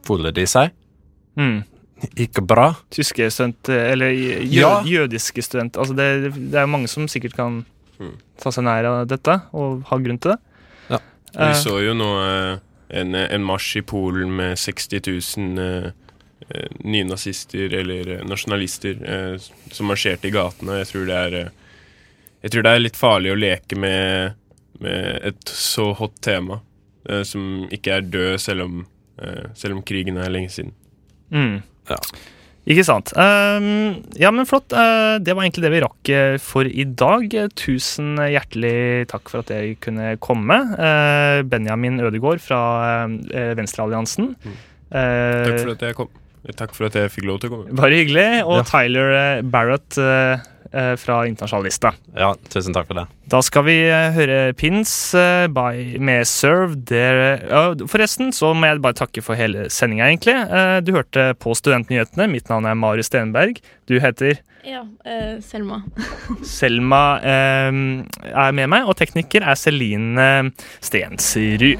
føler 0.04 0.32
de 0.36 0.44
seg? 0.46 0.74
Mm. 1.40 1.62
Ikke 2.20 2.42
bra. 2.44 2.74
Tyske 2.92 3.30
studenter, 3.32 3.92
eller 3.94 4.12
jød, 4.12 4.52
Ja. 4.58 4.74
jødiske 4.84 5.42
studenter. 5.46 5.80
Altså 5.80 5.96
det, 5.96 6.34
det 6.52 6.60
er 6.60 6.66
mange 6.68 6.88
som 6.92 7.08
sikkert 7.08 7.36
kan 7.40 7.66
Mm. 8.02 8.16
ta 8.42 8.50
seg 8.50 8.64
nær 8.66 8.86
av 8.90 9.08
dette, 9.08 9.34
og 9.54 9.84
ha 9.86 9.98
grunn 10.02 10.18
til 10.18 10.32
det. 10.32 10.40
Ja. 10.90 10.98
Vi 11.38 11.54
så 11.62 11.76
jo 11.86 11.94
nå 11.94 12.08
en, 12.90 13.14
en 13.16 13.44
marsj 13.46 13.76
i 13.78 13.82
Polen 13.86 14.32
med 14.36 14.58
60 14.58 15.00
000 15.38 15.60
eh, 15.62 15.86
eh, 15.86 15.92
nynazister 16.84 17.74
eller 17.74 18.10
eh, 18.16 18.26
nasjonalister 18.26 18.98
eh, 19.14 19.36
som 19.72 19.90
marsjerte 19.92 20.30
i 20.30 20.34
gatene. 20.34 20.82
Jeg 20.82 20.92
tror 20.92 21.08
det 21.10 21.20
er 21.20 21.40
eh, 21.40 21.58
Jeg 22.42 22.54
tror 22.54 22.66
det 22.66 22.74
er 22.74 22.82
litt 22.82 22.98
farlig 22.98 23.32
å 23.32 23.38
leke 23.38 23.78
med, 23.78 24.38
med 24.82 25.28
et 25.30 25.54
så 25.54 25.92
hot 25.94 26.16
tema 26.26 26.62
eh, 27.10 27.24
som 27.28 27.68
ikke 27.70 28.00
er 28.00 28.08
død 28.10 28.42
selv 28.42 28.66
om, 28.66 28.86
eh, 29.22 29.50
selv 29.54 29.78
om 29.78 29.84
krigen 29.86 30.18
er 30.18 30.32
lenge 30.34 30.50
siden. 30.50 30.74
Mm. 31.30 31.60
Ja. 31.90 32.00
Ikke 32.72 32.84
sant. 32.86 33.10
Um, 33.18 34.04
ja, 34.22 34.30
men 34.30 34.46
flott. 34.46 34.70
Uh, 34.70 35.18
det 35.18 35.34
var 35.34 35.46
egentlig 35.48 35.64
det 35.66 35.72
vi 35.74 35.82
rakk 35.82 36.12
for 36.46 36.68
i 36.70 36.86
dag. 36.86 37.34
Tusen 37.58 38.20
hjertelig 38.22 39.08
takk 39.10 39.32
for 39.34 39.42
at 39.42 39.50
jeg 39.50 39.80
kunne 39.82 40.14
komme. 40.22 40.60
Uh, 40.78 41.42
Benjamin 41.50 41.98
Ødegaard 42.06 42.44
fra 42.44 42.62
uh, 43.10 43.54
Venstrealliansen. 43.58 44.36
Mm. 44.46 44.60
Uh, 44.92 45.48
Takk 45.48 45.58
for 45.64 45.74
at 45.74 45.88
jeg 45.88 45.98
kom. 45.98 46.12
Takk 46.58 46.74
for 46.74 46.88
at 46.90 46.96
jeg 46.98 47.12
fikk 47.14 47.28
lov 47.30 47.42
til 47.44 47.52
å 47.52 47.58
komme. 47.58 47.76
Bare 47.78 48.00
hyggelig. 48.02 48.30
Og 48.48 48.62
Ja. 48.62 48.64
Tyler 48.72 49.12
uh, 49.14 49.42
Barrett 49.54 49.98
uh, 50.02 50.42
uh, 50.74 50.94
fra 50.98 51.20
Internasjonalista 51.30 51.92
Ja, 52.18 52.32
tusen 52.50 52.74
takk 52.74 52.88
for 52.90 52.98
det. 52.98 53.06
Da 53.30 53.42
skal 53.46 53.64
vi 53.68 53.76
uh, 53.88 54.10
høre 54.16 54.40
Pins 54.58 54.92
uh, 55.14 55.46
by, 55.54 56.00
med 56.02 56.26
Serve. 56.28 56.76
Der, 56.90 57.44
forresten 57.92 58.34
så 58.36 58.54
må 58.58 58.72
jeg 58.72 58.82
bare 58.82 58.98
takke 59.04 59.22
for 59.24 59.38
hele 59.38 59.68
sendinga, 59.72 60.10
egentlig. 60.10 60.36
Uh, 60.50 60.80
du 60.82 60.94
hørte 60.98 61.30
på 61.40 61.54
Studentnyhetene. 61.58 62.26
Mitt 62.34 62.50
navn 62.50 62.66
er 62.70 62.80
Mari 62.80 63.06
Stenberg. 63.06 63.62
Du 63.88 64.00
heter 64.02 64.42
Ja, 64.66 64.84
eh, 65.10 65.38
Selma. 65.42 65.80
Selma 66.58 67.04
eh, 67.22 67.70
er 68.34 68.52
med 68.58 68.70
meg, 68.74 68.86
og 68.90 68.98
tekniker 69.00 69.42
er 69.46 69.58
Celine 69.58 70.28
Stensrud. 70.86 71.80